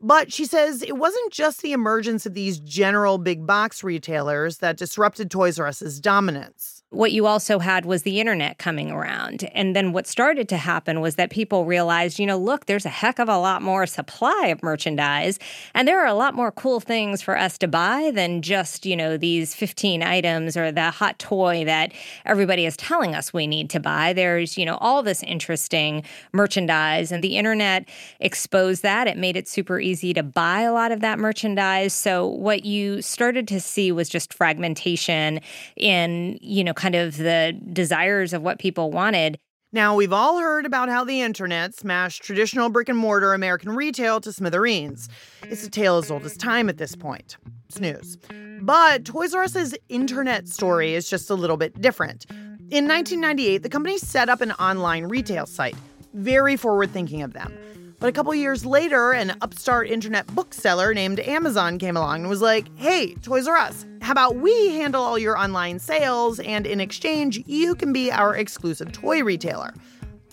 But 0.00 0.32
she 0.32 0.44
says 0.44 0.82
it 0.82 0.96
wasn't 0.96 1.32
just 1.32 1.62
the 1.62 1.72
emergence 1.72 2.26
of 2.26 2.34
these 2.34 2.58
general 2.58 3.18
big 3.18 3.46
box 3.46 3.82
retailers 3.82 4.58
that 4.58 4.76
disrupted 4.76 5.30
Toys 5.30 5.58
R 5.58 5.66
Us's 5.66 6.00
dominance. 6.00 6.81
What 6.92 7.10
you 7.12 7.26
also 7.26 7.58
had 7.58 7.86
was 7.86 8.02
the 8.02 8.20
internet 8.20 8.58
coming 8.58 8.90
around. 8.90 9.44
And 9.54 9.74
then 9.74 9.92
what 9.92 10.06
started 10.06 10.46
to 10.50 10.58
happen 10.58 11.00
was 11.00 11.16
that 11.16 11.30
people 11.30 11.64
realized, 11.64 12.18
you 12.18 12.26
know, 12.26 12.36
look, 12.36 12.66
there's 12.66 12.84
a 12.84 12.90
heck 12.90 13.18
of 13.18 13.30
a 13.30 13.38
lot 13.38 13.62
more 13.62 13.86
supply 13.86 14.48
of 14.48 14.62
merchandise. 14.62 15.38
And 15.74 15.88
there 15.88 16.02
are 16.02 16.06
a 16.06 16.12
lot 16.12 16.34
more 16.34 16.52
cool 16.52 16.80
things 16.80 17.22
for 17.22 17.38
us 17.38 17.56
to 17.58 17.66
buy 17.66 18.12
than 18.14 18.42
just, 18.42 18.84
you 18.84 18.94
know, 18.94 19.16
these 19.16 19.54
15 19.54 20.02
items 20.02 20.54
or 20.54 20.70
the 20.70 20.90
hot 20.90 21.18
toy 21.18 21.64
that 21.64 21.92
everybody 22.26 22.66
is 22.66 22.76
telling 22.76 23.14
us 23.14 23.32
we 23.32 23.46
need 23.46 23.70
to 23.70 23.80
buy. 23.80 24.12
There's, 24.12 24.58
you 24.58 24.66
know, 24.66 24.76
all 24.76 25.02
this 25.02 25.22
interesting 25.22 26.04
merchandise. 26.34 27.10
And 27.10 27.24
the 27.24 27.38
internet 27.38 27.88
exposed 28.20 28.82
that. 28.82 29.06
It 29.06 29.16
made 29.16 29.38
it 29.38 29.48
super 29.48 29.80
easy 29.80 30.12
to 30.12 30.22
buy 30.22 30.60
a 30.60 30.72
lot 30.74 30.92
of 30.92 31.00
that 31.00 31.18
merchandise. 31.18 31.94
So 31.94 32.26
what 32.26 32.66
you 32.66 33.00
started 33.00 33.48
to 33.48 33.60
see 33.60 33.92
was 33.92 34.10
just 34.10 34.34
fragmentation 34.34 35.40
in, 35.76 36.38
you 36.42 36.62
know, 36.62 36.74
kind 36.82 36.96
of 36.96 37.16
the 37.16 37.56
desires 37.72 38.32
of 38.32 38.42
what 38.42 38.58
people 38.58 38.90
wanted. 38.90 39.38
Now, 39.72 39.94
we've 39.94 40.12
all 40.12 40.40
heard 40.40 40.66
about 40.66 40.88
how 40.88 41.04
the 41.04 41.20
internet 41.20 41.76
smashed 41.76 42.24
traditional 42.24 42.70
brick 42.70 42.88
and 42.88 42.98
mortar 42.98 43.34
American 43.34 43.70
retail 43.70 44.20
to 44.20 44.32
smithereens. 44.32 45.08
It's 45.44 45.64
a 45.64 45.70
tale 45.70 45.96
as 45.98 46.10
old 46.10 46.24
as 46.24 46.36
time 46.36 46.68
at 46.68 46.78
this 46.78 46.96
point. 46.96 47.36
Snooze. 47.68 48.18
But 48.60 49.04
Toys 49.04 49.32
R 49.32 49.44
Us's 49.44 49.76
internet 49.88 50.48
story 50.48 50.94
is 50.94 51.08
just 51.08 51.30
a 51.30 51.34
little 51.36 51.56
bit 51.56 51.80
different. 51.80 52.26
In 52.28 52.88
1998, 52.88 53.62
the 53.62 53.68
company 53.68 53.96
set 53.96 54.28
up 54.28 54.40
an 54.40 54.50
online 54.52 55.04
retail 55.04 55.46
site. 55.46 55.76
Very 56.14 56.56
forward 56.56 56.90
thinking 56.90 57.22
of 57.22 57.32
them. 57.32 57.56
But 58.02 58.08
a 58.08 58.12
couple 58.12 58.34
years 58.34 58.66
later, 58.66 59.12
an 59.12 59.36
upstart 59.42 59.88
internet 59.88 60.26
bookseller 60.34 60.92
named 60.92 61.20
Amazon 61.20 61.78
came 61.78 61.96
along 61.96 62.22
and 62.22 62.28
was 62.28 62.42
like, 62.42 62.66
hey, 62.76 63.14
Toys 63.22 63.46
R 63.46 63.56
Us, 63.56 63.86
how 64.00 64.10
about 64.10 64.34
we 64.34 64.70
handle 64.70 65.00
all 65.00 65.16
your 65.16 65.38
online 65.38 65.78
sales 65.78 66.40
and 66.40 66.66
in 66.66 66.80
exchange, 66.80 67.44
you 67.46 67.76
can 67.76 67.92
be 67.92 68.10
our 68.10 68.34
exclusive 68.34 68.90
toy 68.90 69.22
retailer? 69.22 69.72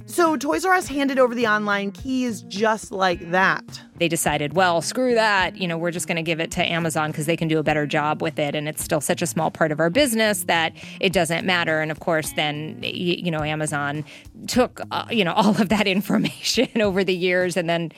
So 0.10 0.36
Toys 0.36 0.66
R 0.66 0.74
Us 0.74 0.88
handed 0.88 1.20
over 1.20 1.36
the 1.36 1.46
online 1.46 1.92
keys 1.92 2.42
just 2.42 2.92
like 2.92 3.30
that. 3.30 3.80
They 3.98 4.08
decided, 4.08 4.54
well, 4.54 4.82
screw 4.82 5.14
that. 5.14 5.56
You 5.56 5.68
know, 5.68 5.78
we're 5.78 5.92
just 5.92 6.08
going 6.08 6.16
to 6.16 6.24
give 6.24 6.40
it 6.40 6.50
to 6.52 6.66
Amazon 6.66 7.12
because 7.12 7.28
they 7.28 7.38
can 7.38 7.48
do 7.48 7.60
a 7.60 7.64
better 7.64 7.86
job 7.86 8.24
with 8.24 8.40
it. 8.40 8.56
And 8.56 8.68
it's 8.68 8.84
still 8.84 9.02
such 9.02 9.22
a 9.22 9.28
small 9.28 9.52
part 9.52 9.72
of 9.72 9.80
our 9.80 9.92
business 9.92 10.46
that 10.46 10.74
it 11.00 11.14
doesn't 11.14 11.46
matter. 11.46 11.80
And 11.80 11.92
of 11.92 12.00
course, 12.00 12.32
then, 12.32 12.80
you 12.82 13.30
know, 13.30 13.44
Amazon 13.44 14.04
took, 14.48 14.82
uh, 14.90 15.06
you 15.12 15.24
know, 15.24 15.34
all 15.34 15.62
of 15.62 15.70
that 15.70 15.88
information 15.88 16.82
over 16.82 17.04
the 17.04 17.16
years. 17.16 17.56
And 17.56 17.70
then 17.70 17.92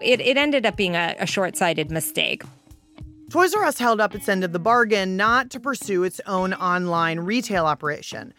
it, 0.00 0.20
it 0.22 0.38
ended 0.38 0.64
up 0.64 0.74
being 0.74 0.96
a, 0.96 1.16
a 1.18 1.26
short 1.26 1.54
sighted 1.54 1.90
mistake. 1.90 2.44
Toys 3.28 3.52
R 3.52 3.64
Us 3.64 3.78
held 3.78 4.00
up 4.00 4.14
its 4.14 4.26
end 4.26 4.42
of 4.42 4.52
the 4.52 4.58
bargain 4.58 5.18
not 5.18 5.50
to 5.50 5.60
pursue 5.60 6.02
its 6.02 6.18
own 6.26 6.54
online 6.54 7.20
retail 7.20 7.66
operation. 7.66 8.32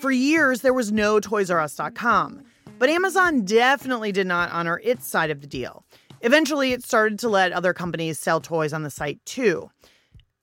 For 0.00 0.10
years, 0.10 0.62
there 0.62 0.72
was 0.72 0.90
no 0.90 1.20
ToysRUs.com. 1.20 2.44
But 2.80 2.88
Amazon 2.88 3.44
definitely 3.44 4.10
did 4.10 4.26
not 4.26 4.50
honor 4.52 4.80
its 4.82 5.06
side 5.06 5.30
of 5.30 5.42
the 5.42 5.46
deal. 5.46 5.84
Eventually, 6.22 6.72
it 6.72 6.82
started 6.82 7.18
to 7.18 7.28
let 7.28 7.52
other 7.52 7.74
companies 7.74 8.18
sell 8.18 8.40
toys 8.40 8.72
on 8.72 8.84
the 8.84 8.90
site 8.90 9.22
too. 9.26 9.70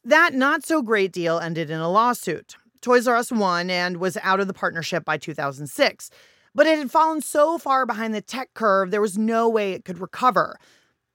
That 0.04 0.36
not 0.36 0.64
so 0.64 0.84
great 0.84 1.12
deal 1.12 1.40
ended 1.40 1.72
in 1.72 1.80
a 1.80 1.90
lawsuit. 1.90 2.56
Toys 2.80 3.08
R 3.08 3.16
Us 3.16 3.32
won 3.32 3.72
and 3.72 3.98
was 3.98 4.18
out 4.22 4.40
of 4.40 4.46
the 4.46 4.54
partnership 4.54 5.04
by 5.04 5.18
2006. 5.18 6.12
But 6.54 6.68
it 6.68 6.78
had 6.78 6.92
fallen 6.92 7.22
so 7.22 7.58
far 7.58 7.88
behind 7.88 8.14
the 8.14 8.22
tech 8.22 8.54
curve, 8.54 8.92
there 8.92 9.02
was 9.02 9.18
no 9.18 9.50
way 9.50 9.74
it 9.74 9.84
could 9.84 9.98
recover. 9.98 10.60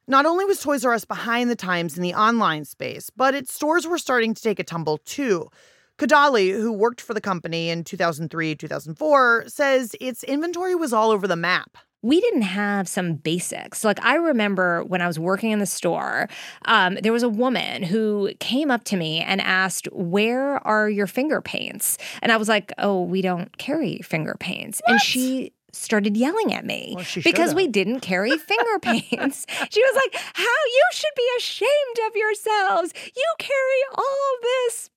Not 0.09 0.27
only 0.27 0.45
was 0.45 0.59
Toys 0.59 0.85
R 0.85 0.93
Us 0.93 1.05
behind 1.05 1.49
the 1.49 1.55
times 1.55 1.97
in 1.97 2.03
the 2.03 2.15
online 2.15 2.65
space, 2.65 3.11
but 3.11 3.37
its 3.37 3.55
stores 3.55 3.87
were 3.87 3.97
starting 3.97 4.35
to 4.35 4.43
take 4.43 4.59
a 4.59 4.65
tumble 4.65 4.99
too. 4.99 5.51
Kodali, 5.99 6.51
who 6.51 6.73
worked 6.73 7.01
for 7.01 7.15
the 7.15 7.21
company 7.21 7.69
in 7.69 7.85
2003 7.85 8.55
2004, 8.55 9.45
says 9.47 9.95
its 10.01 10.25
inventory 10.25 10.75
was 10.75 10.93
all 10.93 11.11
over 11.11 11.27
the 11.27 11.37
map 11.37 11.77
we 12.03 12.21
didn't 12.21 12.43
have 12.43 12.89
some 12.89 13.15
basics. 13.15 13.85
Like 13.85 14.05
I 14.05 14.17
remember 14.17 14.83
when 14.85 15.01
I 15.01 15.07
was 15.07 15.19
working 15.19 15.53
in 15.53 15.61
the 15.61 15.67
store, 15.67 16.29
um, 16.65 16.99
there 17.03 17.13
was 17.13 17.23
a 17.23 17.29
woman 17.29 17.85
who 17.85 18.33
came 18.41 18.71
up 18.71 18.85
to 18.85 18.97
me 18.97 19.21
and 19.21 19.41
asked, 19.41 19.87
"Where 19.93 20.65
are 20.67 20.91
your 20.91 21.07
finger 21.07 21.41
paints?" 21.41 21.99
And 22.21 22.33
I 22.33 22.37
was 22.37 22.49
like, 22.49 22.73
"Oh, 22.79 23.03
we 23.03 23.23
don't 23.23 23.57
carry 23.57 23.99
finger 23.99 24.37
paints." 24.39 24.83
And 24.87 25.01
she 25.01 25.53
started 25.75 26.17
yelling 26.17 26.53
at 26.53 26.67
me 26.67 26.93
well, 26.97 27.05
because 27.25 27.55
we 27.55 27.67
didn't 27.67 28.01
carry 28.01 28.37
finger 28.37 28.79
paints. 28.83 29.47
she 29.71 29.81
was 29.83 29.95
like, 29.95 30.23
"How 30.35 30.43
you 30.45 30.85
should 30.93 31.15
be 31.17 31.29
ashamed 31.39 31.99
of 32.09 32.17
yourselves. 32.17 32.93
You 33.17 33.35
carry 33.39 33.83
all 33.95 34.37
this 34.43 34.91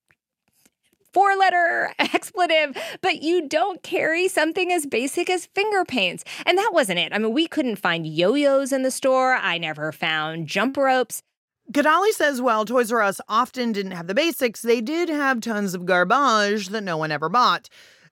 four 1.15 1.33
letter 1.37 1.93
expletive, 1.99 2.75
but 3.01 3.21
you 3.23 3.47
don't 3.47 3.81
carry 3.83 4.27
something 4.27 4.69
as 4.69 4.85
basic 4.85 5.29
as 5.29 5.45
finger 5.45 5.85
paints. 5.85 6.25
And 6.45 6.57
that 6.57 6.71
wasn't 6.73 6.99
it. 6.99 7.13
I 7.13 7.19
mean, 7.19 7.31
we 7.31 7.47
couldn't 7.47 7.77
find 7.77 8.05
yo 8.05 8.33
yo's 8.33 8.73
in 8.73 8.83
the 8.83 8.91
store. 8.91 9.33
I 9.33 9.57
never 9.57 9.93
found 9.93 10.47
jump 10.47 10.75
ropes. 10.75 11.23
Kodali 11.71 12.11
says 12.11 12.41
while 12.41 12.65
Toys 12.65 12.91
R 12.91 13.01
Us 13.01 13.21
often 13.29 13.71
didn't 13.71 13.93
have 13.93 14.07
the 14.07 14.13
basics, 14.13 14.61
they 14.61 14.81
did 14.81 15.07
have 15.07 15.39
tons 15.39 15.73
of 15.73 15.85
garbage 15.85 16.67
that 16.67 16.83
no 16.83 16.97
one 16.97 17.13
ever 17.13 17.29
bought. 17.29 17.69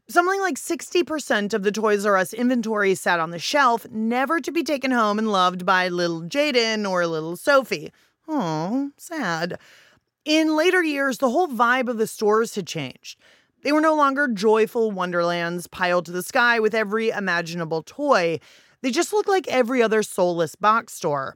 Something 0.08 0.40
like 0.40 0.56
60% 0.56 1.54
of 1.54 1.64
the 1.64 1.74
Toys 1.74 2.06
R 2.06 2.16
Us 2.16 2.34
inventory 2.34 2.96
sat 2.96 3.20
on 3.20 3.32
the 3.32 3.38
shelf, 3.38 3.86
never 3.92 4.40
to 4.40 4.52
be 4.52 4.64
taken 4.64 4.92
home 4.92 5.20
and 5.20 5.30
loved 5.30 5.66
by 5.66 5.90
little 5.90 6.22
Jaden 6.22 6.90
or 6.90 7.06
little 7.06 7.36
Sophie. 7.36 7.92
Oh, 8.30 8.92
sad. 8.96 9.60
In 10.26 10.56
later 10.56 10.82
years, 10.82 11.18
the 11.18 11.30
whole 11.30 11.50
vibe 11.50 11.90
of 11.90 11.98
the 11.98 12.08
stores 12.08 12.56
had 12.56 12.66
changed. 12.66 13.20
They 13.62 13.74
were 13.74 13.82
no 13.82 13.94
longer 13.94 14.30
joyful 14.30 14.90
wonderlands 14.90 15.68
piled 15.68 16.06
to 16.06 16.14
the 16.14 16.24
sky 16.24 16.62
with 16.62 16.74
every 16.74 17.10
imaginable 17.10 17.84
toy. 17.84 18.40
They 18.82 18.92
just 18.92 19.12
looked 19.12 19.28
like 19.28 19.50
every 19.50 19.84
other 19.84 20.02
soulless 20.02 20.56
box 20.56 20.94
store. 20.94 21.36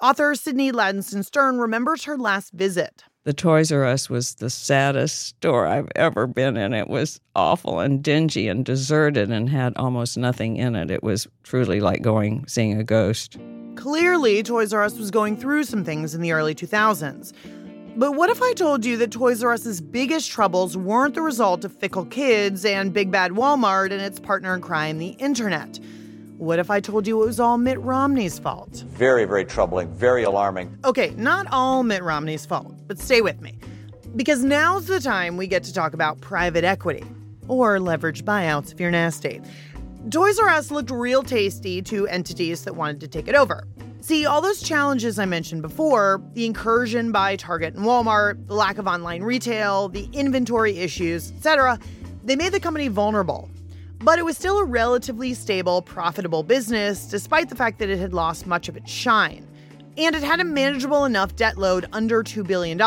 Author 0.00 0.34
Sydney 0.34 0.72
Ladensohn 0.72 1.24
Stern 1.24 1.58
remembers 1.58 2.04
her 2.04 2.16
last 2.16 2.54
visit. 2.54 3.04
The 3.24 3.34
Toys 3.34 3.70
R 3.70 3.84
Us 3.84 4.08
was 4.08 4.36
the 4.36 4.50
saddest 4.50 5.26
store 5.26 5.66
I've 5.66 5.88
ever 5.94 6.26
been 6.26 6.56
in. 6.56 6.72
It 6.72 6.88
was 6.88 7.20
awful 7.36 7.80
and 7.80 8.02
dingy 8.02 8.48
and 8.48 8.64
deserted 8.64 9.30
and 9.30 9.50
had 9.50 9.76
almost 9.76 10.16
nothing 10.16 10.56
in 10.56 10.74
it. 10.74 10.90
It 10.90 11.02
was 11.02 11.28
truly 11.42 11.80
like 11.80 12.00
going 12.00 12.46
seeing 12.48 12.80
a 12.80 12.84
ghost. 12.84 13.36
Clearly, 13.76 14.42
Toys 14.42 14.72
R 14.72 14.82
Us 14.82 14.98
was 14.98 15.10
going 15.10 15.36
through 15.36 15.64
some 15.64 15.84
things 15.84 16.14
in 16.14 16.22
the 16.22 16.32
early 16.32 16.54
2000s. 16.54 17.32
But 17.94 18.12
what 18.12 18.30
if 18.30 18.40
I 18.42 18.54
told 18.54 18.86
you 18.86 18.96
that 18.96 19.10
Toys 19.10 19.42
R 19.44 19.52
Us's 19.52 19.82
biggest 19.82 20.30
troubles 20.30 20.78
weren't 20.78 21.14
the 21.14 21.20
result 21.20 21.62
of 21.62 21.76
fickle 21.76 22.06
kids 22.06 22.64
and 22.64 22.90
Big 22.90 23.10
Bad 23.10 23.32
Walmart 23.32 23.92
and 23.92 24.00
its 24.00 24.18
partner 24.18 24.54
in 24.54 24.62
crime, 24.62 24.96
the 24.96 25.08
internet? 25.08 25.78
What 26.38 26.58
if 26.58 26.70
I 26.70 26.80
told 26.80 27.06
you 27.06 27.22
it 27.22 27.26
was 27.26 27.38
all 27.38 27.58
Mitt 27.58 27.78
Romney's 27.80 28.38
fault? 28.38 28.84
Very, 28.88 29.26
very 29.26 29.44
troubling, 29.44 29.92
very 29.92 30.24
alarming. 30.24 30.76
Okay, 30.86 31.10
not 31.18 31.46
all 31.52 31.82
Mitt 31.82 32.02
Romney's 32.02 32.46
fault, 32.46 32.74
but 32.86 32.98
stay 32.98 33.20
with 33.20 33.42
me. 33.42 33.58
Because 34.16 34.42
now's 34.42 34.86
the 34.86 34.98
time 34.98 35.36
we 35.36 35.46
get 35.46 35.62
to 35.64 35.72
talk 35.72 35.92
about 35.92 36.18
private 36.22 36.64
equity, 36.64 37.04
or 37.46 37.76
leveraged 37.76 38.22
buyouts 38.22 38.72
if 38.72 38.80
you're 38.80 38.90
nasty. 38.90 39.42
Toys 40.10 40.38
R 40.40 40.48
Us 40.48 40.72
looked 40.72 40.90
real 40.90 41.22
tasty 41.22 41.80
to 41.82 42.08
entities 42.08 42.64
that 42.64 42.74
wanted 42.74 43.00
to 43.00 43.08
take 43.08 43.28
it 43.28 43.36
over. 43.36 43.68
See, 44.00 44.26
all 44.26 44.40
those 44.40 44.60
challenges 44.60 45.16
I 45.16 45.26
mentioned 45.26 45.62
before 45.62 46.20
the 46.34 46.44
incursion 46.44 47.12
by 47.12 47.36
Target 47.36 47.74
and 47.74 47.84
Walmart, 47.84 48.48
the 48.48 48.54
lack 48.54 48.78
of 48.78 48.88
online 48.88 49.22
retail, 49.22 49.88
the 49.88 50.08
inventory 50.12 50.76
issues, 50.76 51.30
etc. 51.30 51.78
they 52.24 52.34
made 52.34 52.52
the 52.52 52.58
company 52.58 52.88
vulnerable. 52.88 53.48
But 54.00 54.18
it 54.18 54.24
was 54.24 54.36
still 54.36 54.58
a 54.58 54.64
relatively 54.64 55.34
stable, 55.34 55.80
profitable 55.82 56.42
business, 56.42 57.06
despite 57.06 57.48
the 57.48 57.54
fact 57.54 57.78
that 57.78 57.88
it 57.88 58.00
had 58.00 58.12
lost 58.12 58.44
much 58.44 58.68
of 58.68 58.76
its 58.76 58.90
shine. 58.90 59.46
And 59.96 60.16
it 60.16 60.24
had 60.24 60.40
a 60.40 60.44
manageable 60.44 61.04
enough 61.04 61.36
debt 61.36 61.58
load 61.58 61.86
under 61.92 62.24
$2 62.24 62.44
billion. 62.44 62.80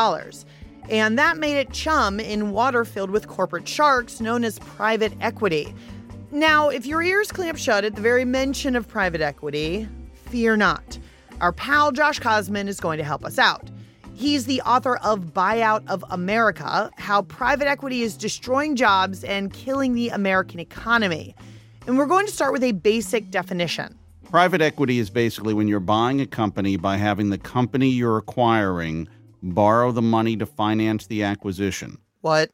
And 0.90 1.18
that 1.18 1.38
made 1.38 1.56
it 1.56 1.72
chum 1.72 2.20
in 2.20 2.50
water 2.50 2.84
filled 2.84 3.10
with 3.10 3.26
corporate 3.26 3.66
sharks 3.66 4.20
known 4.20 4.44
as 4.44 4.58
private 4.58 5.14
equity. 5.22 5.74
Now, 6.36 6.68
if 6.68 6.84
your 6.84 7.02
ears 7.02 7.32
clamp 7.32 7.56
shut 7.56 7.86
at 7.86 7.94
the 7.94 8.02
very 8.02 8.26
mention 8.26 8.76
of 8.76 8.86
private 8.86 9.22
equity, 9.22 9.88
fear 10.26 10.54
not. 10.54 10.98
Our 11.40 11.50
pal 11.50 11.92
Josh 11.92 12.20
Kosman 12.20 12.68
is 12.68 12.78
going 12.78 12.98
to 12.98 13.04
help 13.04 13.24
us 13.24 13.38
out. 13.38 13.70
He's 14.12 14.44
the 14.44 14.60
author 14.60 14.96
of 14.96 15.32
Buyout 15.32 15.88
of 15.88 16.04
America 16.10 16.90
How 16.98 17.22
Private 17.22 17.68
Equity 17.68 18.02
is 18.02 18.18
Destroying 18.18 18.76
Jobs 18.76 19.24
and 19.24 19.50
Killing 19.50 19.94
the 19.94 20.10
American 20.10 20.60
Economy. 20.60 21.34
And 21.86 21.96
we're 21.96 22.04
going 22.04 22.26
to 22.26 22.32
start 22.32 22.52
with 22.52 22.64
a 22.64 22.72
basic 22.72 23.30
definition. 23.30 23.98
Private 24.24 24.60
equity 24.60 24.98
is 24.98 25.08
basically 25.08 25.54
when 25.54 25.68
you're 25.68 25.80
buying 25.80 26.20
a 26.20 26.26
company 26.26 26.76
by 26.76 26.98
having 26.98 27.30
the 27.30 27.38
company 27.38 27.88
you're 27.88 28.18
acquiring 28.18 29.08
borrow 29.42 29.90
the 29.90 30.02
money 30.02 30.36
to 30.36 30.44
finance 30.44 31.06
the 31.06 31.22
acquisition. 31.22 31.96
What? 32.20 32.50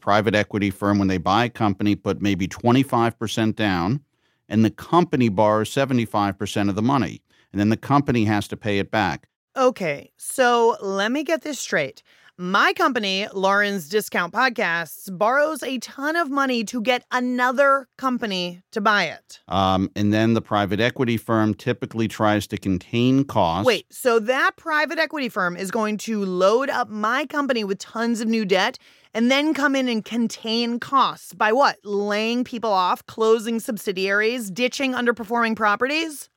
Private 0.00 0.34
equity 0.34 0.70
firm, 0.70 0.98
when 0.98 1.08
they 1.08 1.18
buy 1.18 1.44
a 1.44 1.50
company, 1.50 1.94
put 1.94 2.22
maybe 2.22 2.48
25% 2.48 3.54
down, 3.54 4.00
and 4.48 4.64
the 4.64 4.70
company 4.70 5.28
borrows 5.28 5.70
75% 5.70 6.68
of 6.68 6.74
the 6.74 6.82
money 6.82 7.22
and 7.52 7.60
then 7.60 7.68
the 7.68 7.76
company 7.76 8.24
has 8.24 8.48
to 8.48 8.56
pay 8.56 8.78
it 8.78 8.90
back. 8.90 9.28
Okay, 9.56 10.12
so 10.16 10.76
let 10.80 11.10
me 11.10 11.24
get 11.24 11.42
this 11.42 11.58
straight. 11.58 12.02
My 12.38 12.72
company, 12.72 13.26
Lauren's 13.34 13.86
Discount 13.86 14.32
Podcasts, 14.32 15.14
borrows 15.14 15.62
a 15.62 15.76
ton 15.78 16.16
of 16.16 16.30
money 16.30 16.64
to 16.64 16.80
get 16.80 17.04
another 17.10 17.86
company 17.98 18.62
to 18.70 18.80
buy 18.80 19.06
it. 19.06 19.40
Um, 19.46 19.90
and 19.94 20.10
then 20.10 20.32
the 20.32 20.40
private 20.40 20.80
equity 20.80 21.18
firm 21.18 21.52
typically 21.52 22.08
tries 22.08 22.46
to 22.46 22.56
contain 22.56 23.24
costs. 23.24 23.66
Wait, 23.66 23.92
so 23.92 24.18
that 24.20 24.52
private 24.56 24.98
equity 24.98 25.28
firm 25.28 25.54
is 25.54 25.70
going 25.70 25.98
to 25.98 26.24
load 26.24 26.70
up 26.70 26.88
my 26.88 27.26
company 27.26 27.62
with 27.62 27.78
tons 27.78 28.22
of 28.22 28.28
new 28.28 28.46
debt 28.46 28.78
and 29.14 29.30
then 29.30 29.54
come 29.54 29.74
in 29.74 29.88
and 29.88 30.04
contain 30.04 30.78
costs 30.78 31.34
by 31.34 31.52
what? 31.52 31.76
Laying 31.84 32.44
people 32.44 32.72
off, 32.72 33.04
closing 33.06 33.60
subsidiaries, 33.60 34.50
ditching 34.50 34.92
underperforming 34.92 35.56
properties? 35.56 36.28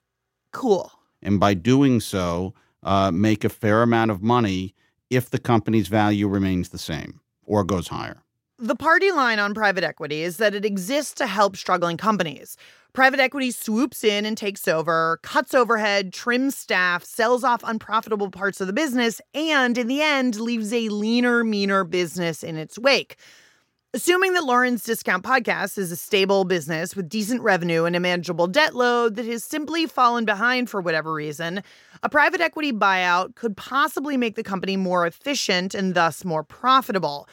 Cool 0.51 0.91
and 1.23 1.39
by 1.39 1.55
doing 1.55 1.99
so, 1.99 2.53
uh, 2.83 3.09
make 3.09 3.43
a 3.43 3.49
fair 3.49 3.81
amount 3.81 4.12
of 4.12 4.21
money 4.21 4.75
if 5.09 5.29
the 5.29 5.39
company's 5.39 5.88
value 5.88 6.27
remains 6.27 6.69
the 6.69 6.77
same 6.77 7.21
or 7.45 7.63
goes 7.63 7.88
higher. 7.88 8.22
The 8.63 8.78
party 8.78 9.12
line 9.12 9.39
on 9.39 9.54
private 9.54 9.84
equity 9.84 10.23
is 10.23 10.38
that 10.38 10.56
it 10.56 10.63
exists 10.63 11.13
to 11.15 11.28
help 11.28 11.58
struggling 11.58 11.97
companies. 11.97 12.56
Private 12.93 13.19
equity 13.19 13.52
swoops 13.52 14.06
in 14.06 14.26
and 14.26 14.38
takes 14.38 14.69
over, 14.69 15.19
cuts 15.21 15.54
overhead, 15.54 16.13
trims 16.13 16.56
staff, 16.56 17.04
sells 17.04 17.43
off 17.43 17.60
unprofitable 17.65 18.32
parts 18.32 18.62
of 18.62 18.67
the 18.67 18.71
business, 18.71 19.19
and 19.34 19.78
in 19.78 19.88
the 19.88 20.02
end, 20.02 20.39
leaves 20.39 20.71
a 20.71 20.88
leaner, 20.88 21.43
meaner 21.43 21.84
business 21.84 22.41
in 22.41 22.56
its 22.56 22.80
wake. 22.80 23.17
Assuming 23.93 24.32
that 24.32 24.45
Lauren's 24.45 24.86
Discount 24.86 25.26
Podcast 25.26 25.78
is 25.78 25.91
a 25.91 25.97
stable 25.97 26.45
business 26.45 26.95
with 26.95 27.10
decent 27.10 27.41
revenue 27.41 27.84
and 27.84 27.97
a 27.97 27.99
manageable 27.99 28.47
debt 28.47 28.73
load 28.76 29.17
that 29.17 29.26
has 29.26 29.43
simply 29.43 29.88
fallen 29.88 30.23
behind 30.23 30.69
for 30.69 30.80
whatever 30.80 31.13
reason, 31.13 31.62
a 32.02 32.08
private 32.08 32.39
equity 32.39 32.71
buyout 32.71 33.36
could 33.36 33.58
possibly 33.58 34.15
make 34.15 34.36
the 34.36 34.41
company 34.41 34.78
more 34.78 35.06
efficient 35.06 35.76
and 35.76 35.95
thus 35.95 36.23
more 36.23 36.45
profitable. 36.45 37.28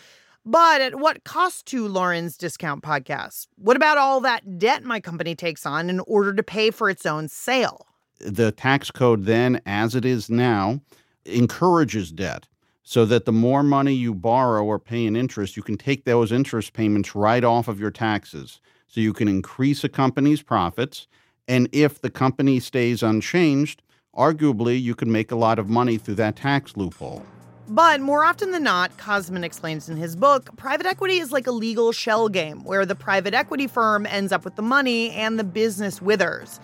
But 0.47 0.81
at 0.81 0.95
what 0.95 1.25
cost 1.25 1.67
to 1.67 1.87
Lauren's 1.87 2.39
Discount 2.39 2.83
Podcast? 2.83 3.47
What 3.57 3.77
about 3.77 3.99
all 3.99 4.23
that 4.23 4.59
debt 4.59 4.83
my 4.83 4.99
company 4.99 5.35
takes 5.35 5.67
on 5.67 5.91
in 5.91 6.01
order 6.01 6.33
to 6.33 6.43
pay 6.43 6.71
for 6.71 6.89
its 6.89 7.05
own 7.05 7.29
sale? 7.29 7.87
The 8.21 8.51
tax 8.51 8.91
code, 8.91 9.27
then, 9.27 9.61
as 9.67 9.95
it 9.95 10.07
is 10.07 10.31
now, 10.31 10.81
encourages 11.27 12.11
debt 12.11 12.49
so 12.83 13.05
that 13.05 13.27
the 13.27 13.33
more 13.33 13.63
money 13.63 13.93
you 13.93 14.15
borrow 14.15 14.65
or 14.65 14.79
pay 14.79 15.05
in 15.05 15.15
interest, 15.15 15.59
you 15.59 15.63
can 15.63 15.77
take 15.77 16.05
those 16.05 16.33
interest 16.33 16.73
payments 16.73 17.15
right 17.15 17.45
off 17.45 17.69
of 17.69 17.79
your 17.79 17.91
taxes. 17.91 18.61
So 18.89 19.01
you 19.01 19.13
can 19.13 19.29
increase 19.29 19.85
a 19.85 19.91
company's 19.91 20.43
profits. 20.43 21.07
And 21.49 21.69
if 21.71 22.01
the 22.01 22.11
company 22.11 22.61
stays 22.61 23.03
unchanged, 23.03 23.83
arguably 24.17 24.81
you 24.81 24.95
can 24.95 25.13
make 25.13 25.31
a 25.31 25.37
lot 25.37 25.59
of 25.59 25.69
money 25.69 25.99
through 25.99 26.17
that 26.17 26.37
tax 26.37 26.77
loophole. 26.79 27.27
But 27.69 28.01
more 28.01 28.25
often 28.25 28.51
than 28.51 28.65
not, 28.65 28.97
Kosman 28.97 29.45
explains 29.45 29.89
in 29.89 29.97
his 29.97 30.17
book, 30.17 30.57
private 30.57 30.87
equity 30.87 31.19
is 31.19 31.31
like 31.31 31.47
a 31.47 31.53
legal 31.53 31.93
shell 31.93 32.29
game 32.29 32.65
where 32.65 32.85
the 32.85 32.97
private 32.97 33.33
equity 33.33 33.67
firm 33.69 34.07
ends 34.07 34.33
up 34.33 34.45
with 34.45 34.57
the 34.57 34.63
money 34.63 35.11
and 35.13 35.39
the 35.39 35.45
business 35.45 36.03
withers. 36.03 36.59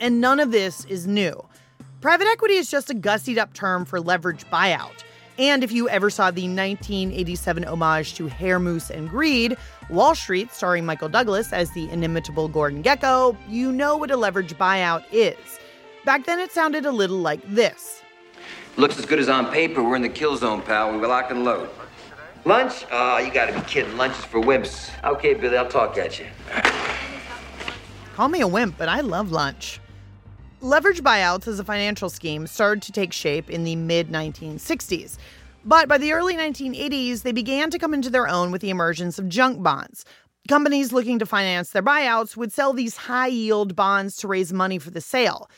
And 0.00 0.20
none 0.20 0.40
of 0.40 0.50
this 0.50 0.84
is 0.86 1.06
new. 1.06 1.44
Private 2.00 2.26
equity 2.28 2.54
is 2.54 2.70
just 2.70 2.90
a 2.90 2.94
gussied 2.94 3.38
up 3.38 3.52
term 3.54 3.84
for 3.84 4.00
leverage 4.00 4.46
buyout. 4.46 5.04
And 5.38 5.62
if 5.62 5.70
you 5.70 5.88
ever 5.88 6.10
saw 6.10 6.32
the 6.32 6.42
1987 6.42 7.64
homage 7.64 8.14
to 8.14 8.26
Hair 8.26 8.58
Mousse 8.58 8.90
and 8.90 9.08
Greed, 9.08 9.56
Wall 9.88 10.16
Street, 10.16 10.52
starring 10.52 10.84
Michael 10.84 11.08
Douglas 11.08 11.52
as 11.52 11.70
the 11.70 11.88
inimitable 11.90 12.48
Gordon 12.48 12.82
Gekko, 12.82 13.36
you 13.48 13.70
know 13.70 13.96
what 13.96 14.10
a 14.10 14.16
leverage 14.16 14.54
buyout 14.54 15.04
is. 15.12 15.36
Back 16.04 16.26
then, 16.26 16.40
it 16.40 16.50
sounded 16.50 16.86
a 16.86 16.90
little 16.90 17.18
like 17.18 17.40
this. 17.46 18.02
Looks 18.78 18.96
as 18.96 19.06
good 19.06 19.18
as 19.18 19.28
on 19.28 19.50
paper. 19.50 19.82
We're 19.82 19.96
in 19.96 20.02
the 20.02 20.08
kill 20.08 20.36
zone, 20.36 20.62
pal. 20.62 20.92
We 20.92 20.98
were 20.98 21.08
lock 21.08 21.32
and 21.32 21.42
load. 21.42 21.68
Lunch? 22.44 22.86
Oh, 22.92 23.18
you 23.18 23.32
gotta 23.32 23.52
be 23.52 23.60
kidding. 23.62 23.96
Lunch 23.96 24.16
is 24.16 24.24
for 24.24 24.40
wimps. 24.40 24.90
Okay, 25.02 25.34
Billy, 25.34 25.56
I'll 25.56 25.66
talk 25.66 25.98
at 25.98 26.20
you. 26.20 26.26
Call 28.14 28.28
me 28.28 28.40
a 28.40 28.46
wimp, 28.46 28.78
but 28.78 28.88
I 28.88 29.00
love 29.00 29.32
lunch. 29.32 29.80
Leverage 30.60 31.02
buyouts 31.02 31.48
as 31.48 31.58
a 31.58 31.64
financial 31.64 32.08
scheme 32.08 32.46
started 32.46 32.84
to 32.84 32.92
take 32.92 33.12
shape 33.12 33.50
in 33.50 33.64
the 33.64 33.74
mid 33.74 34.10
1960s. 34.10 35.18
But 35.64 35.88
by 35.88 35.98
the 35.98 36.12
early 36.12 36.36
1980s, 36.36 37.22
they 37.22 37.32
began 37.32 37.70
to 37.70 37.80
come 37.80 37.94
into 37.94 38.10
their 38.10 38.28
own 38.28 38.52
with 38.52 38.60
the 38.60 38.70
emergence 38.70 39.18
of 39.18 39.28
junk 39.28 39.60
bonds. 39.60 40.04
Companies 40.48 40.92
looking 40.92 41.18
to 41.18 41.26
finance 41.26 41.70
their 41.70 41.82
buyouts 41.82 42.36
would 42.36 42.52
sell 42.52 42.72
these 42.72 42.96
high 42.96 43.26
yield 43.26 43.74
bonds 43.74 44.16
to 44.18 44.28
raise 44.28 44.52
money 44.52 44.78
for 44.78 44.92
the 44.92 45.00
sale. 45.00 45.50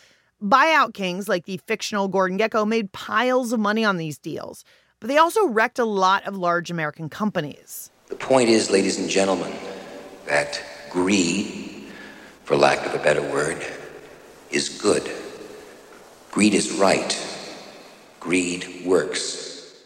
Buyout 0.43 0.95
kings 0.95 1.29
like 1.29 1.45
the 1.45 1.59
fictional 1.67 2.09
Gordon 2.09 2.39
Gekko 2.39 2.67
made 2.67 2.93
piles 2.93 3.53
of 3.53 3.61
money 3.61 3.85
on 3.85 3.99
these 3.99 4.17
deals, 4.17 4.65
but 4.99 5.09
they 5.09 5.19
also 5.19 5.47
wrecked 5.47 5.79
a 5.79 5.85
lot 5.85 6.27
of 6.27 6.35
large 6.35 6.71
American 6.71 7.11
companies. 7.11 7.91
The 8.09 8.17
point 8.17 8.49
is, 8.49 8.71
ladies 8.71 8.99
and 8.99 9.11
gentlemen, 9.11 9.53
that 10.27 10.63
greed, 10.89 11.85
for 12.45 12.57
lack 12.57 12.87
of 12.87 12.95
a 12.95 13.05
better 13.05 13.21
word, 13.21 13.63
is 14.51 14.71
good. 14.71 15.11
Greed 16.31 16.55
is 16.55 16.73
right. 16.73 17.15
Greed 18.19 18.87
works. 18.87 19.77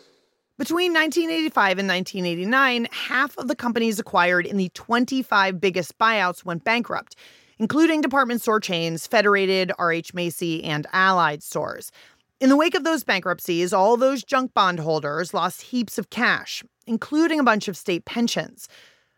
Between 0.57 0.93
1985 0.93 1.81
and 1.81 1.89
1989, 1.89 2.87
half 2.93 3.37
of 3.39 3.49
the 3.49 3.57
companies 3.57 3.99
acquired 3.99 4.47
in 4.47 4.57
the 4.57 4.69
25 4.69 5.61
biggest 5.61 5.99
buyouts 5.99 6.45
went 6.45 6.63
bankrupt, 6.63 7.17
including 7.59 8.01
department 8.01 8.43
store 8.43 8.61
chains 8.61 9.07
Federated, 9.07 9.73
RH 9.79 10.13
Macy, 10.13 10.63
and 10.65 10.87
Allied 10.93 11.43
stores. 11.43 11.93
In 12.41 12.49
the 12.49 12.57
wake 12.57 12.75
of 12.75 12.85
those 12.85 13.05
bankruptcies, 13.05 13.73
all 13.73 13.97
those 13.97 14.25
junk 14.25 14.53
bond 14.55 14.81
holders 14.81 15.33
lost 15.33 15.63
heaps 15.63 15.99
of 15.99 16.11
cash, 16.11 16.63
including 16.87 17.41
a 17.41 17.45
bunch 17.45 17.69
of 17.69 17.77
state 17.77 18.05
pensions. 18.05 18.69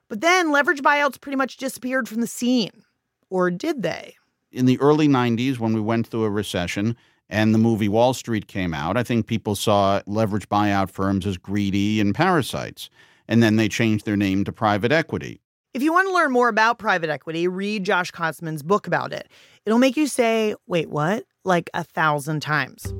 But 0.09 0.21
then 0.21 0.53
leverage 0.53 0.83
buyouts 0.83 1.21
pretty 1.21 1.37
much 1.37 1.57
disappeared 1.57 2.09
from 2.09 2.21
the 2.21 2.27
scene. 2.27 2.83
Or 3.31 3.51
did 3.51 3.83
they? 3.83 4.15
In 4.53 4.67
the 4.67 4.79
early 4.81 5.09
90s, 5.09 5.59
when 5.59 5.73
we 5.73 5.81
went 5.81 6.07
through 6.07 6.25
a 6.25 6.31
recession, 6.31 6.97
and 7.29 7.53
the 7.53 7.59
movie 7.59 7.89
Wall 7.89 8.15
Street 8.15 8.47
came 8.47 8.73
out, 8.73 8.97
I 8.97 9.03
think 9.03 9.27
people 9.27 9.57
saw 9.57 10.01
leverage 10.07 10.49
buyout 10.49 10.91
firms 10.91 11.27
as 11.27 11.37
greedy 11.37 12.01
and 12.01 12.15
parasites. 12.15 12.89
And 13.29 13.43
then 13.43 13.57
they 13.57 13.69
changed 13.69 14.05
their 14.05 14.17
name 14.17 14.45
to 14.45 14.53
private 14.53 14.93
equity. 14.93 15.41
If 15.77 15.83
you 15.83 15.93
want 15.93 16.09
to 16.09 16.15
learn 16.15 16.33
more 16.33 16.49
about 16.49 16.79
private 16.79 17.11
equity, 17.11 17.47
read 17.49 17.85
Josh 17.85 18.11
Kosman's 18.11 18.63
book 18.63 18.87
about 18.87 19.13
it. 19.13 19.29
It'll 19.67 19.79
make 19.79 19.95
you 19.95 20.07
say, 20.07 20.55
wait, 20.67 20.89
what? 20.89 21.27
Like 21.45 21.69
a 21.75 21.85
thousand 21.85 22.41
times. 22.41 22.95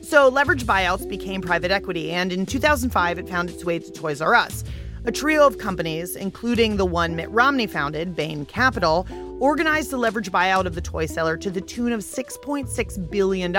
So, 0.00 0.28
leverage 0.28 0.62
buyouts 0.62 1.08
became 1.08 1.40
private 1.40 1.72
equity, 1.72 2.12
and 2.12 2.32
in 2.32 2.46
2005, 2.46 3.18
it 3.18 3.28
found 3.28 3.50
its 3.50 3.64
way 3.64 3.80
to 3.80 3.90
Toys 3.90 4.20
R 4.20 4.32
Us. 4.36 4.62
A 5.06 5.10
trio 5.10 5.44
of 5.44 5.58
companies, 5.58 6.14
including 6.14 6.76
the 6.76 6.86
one 6.86 7.16
Mitt 7.16 7.30
Romney 7.30 7.66
founded, 7.66 8.14
Bain 8.14 8.46
Capital, 8.46 9.04
organized 9.40 9.90
the 9.90 9.96
leverage 9.96 10.30
buyout 10.30 10.66
of 10.66 10.76
the 10.76 10.80
toy 10.80 11.06
seller 11.06 11.36
to 11.38 11.50
the 11.50 11.60
tune 11.60 11.90
of 11.90 12.02
$6.6 12.02 13.10
billion. 13.10 13.52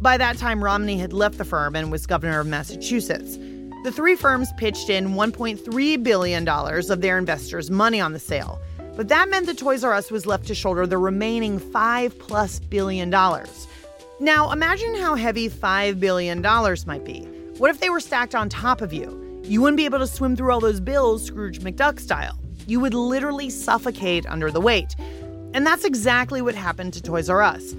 By 0.00 0.16
that 0.18 0.38
time, 0.38 0.62
Romney 0.62 0.98
had 0.98 1.12
left 1.12 1.36
the 1.36 1.44
firm 1.44 1.74
and 1.74 1.90
was 1.90 2.06
governor 2.06 2.38
of 2.38 2.46
Massachusetts. 2.46 3.38
The 3.84 3.92
three 3.92 4.16
firms 4.16 4.52
pitched 4.56 4.90
in 4.90 5.10
$1.3 5.10 6.02
billion 6.02 6.48
of 6.48 7.00
their 7.00 7.18
investors' 7.18 7.70
money 7.70 8.00
on 8.00 8.12
the 8.12 8.18
sale. 8.18 8.60
But 8.96 9.08
that 9.08 9.28
meant 9.28 9.46
that 9.46 9.58
Toys 9.58 9.84
R 9.84 9.92
Us 9.92 10.10
was 10.10 10.26
left 10.26 10.46
to 10.46 10.54
shoulder 10.54 10.86
the 10.86 10.98
remaining 10.98 11.58
five 11.58 12.18
plus 12.18 12.58
billion 12.58 13.10
dollars. 13.10 13.68
Now, 14.18 14.50
imagine 14.50 14.94
how 14.94 15.14
heavy 15.14 15.50
$5 15.50 16.00
billion 16.00 16.40
might 16.40 17.04
be. 17.04 17.20
What 17.58 17.70
if 17.70 17.80
they 17.80 17.90
were 17.90 18.00
stacked 18.00 18.34
on 18.34 18.48
top 18.48 18.80
of 18.80 18.90
you? 18.90 19.42
You 19.44 19.60
wouldn't 19.60 19.76
be 19.76 19.84
able 19.84 19.98
to 19.98 20.06
swim 20.06 20.34
through 20.36 20.52
all 20.52 20.60
those 20.60 20.80
bills 20.80 21.22
Scrooge 21.22 21.60
McDuck 21.60 22.00
style. 22.00 22.38
You 22.66 22.80
would 22.80 22.94
literally 22.94 23.50
suffocate 23.50 24.24
under 24.26 24.50
the 24.50 24.60
weight. 24.60 24.96
And 25.52 25.66
that's 25.66 25.84
exactly 25.84 26.40
what 26.40 26.54
happened 26.54 26.94
to 26.94 27.02
Toys 27.02 27.28
R 27.28 27.42
Us. 27.42 27.74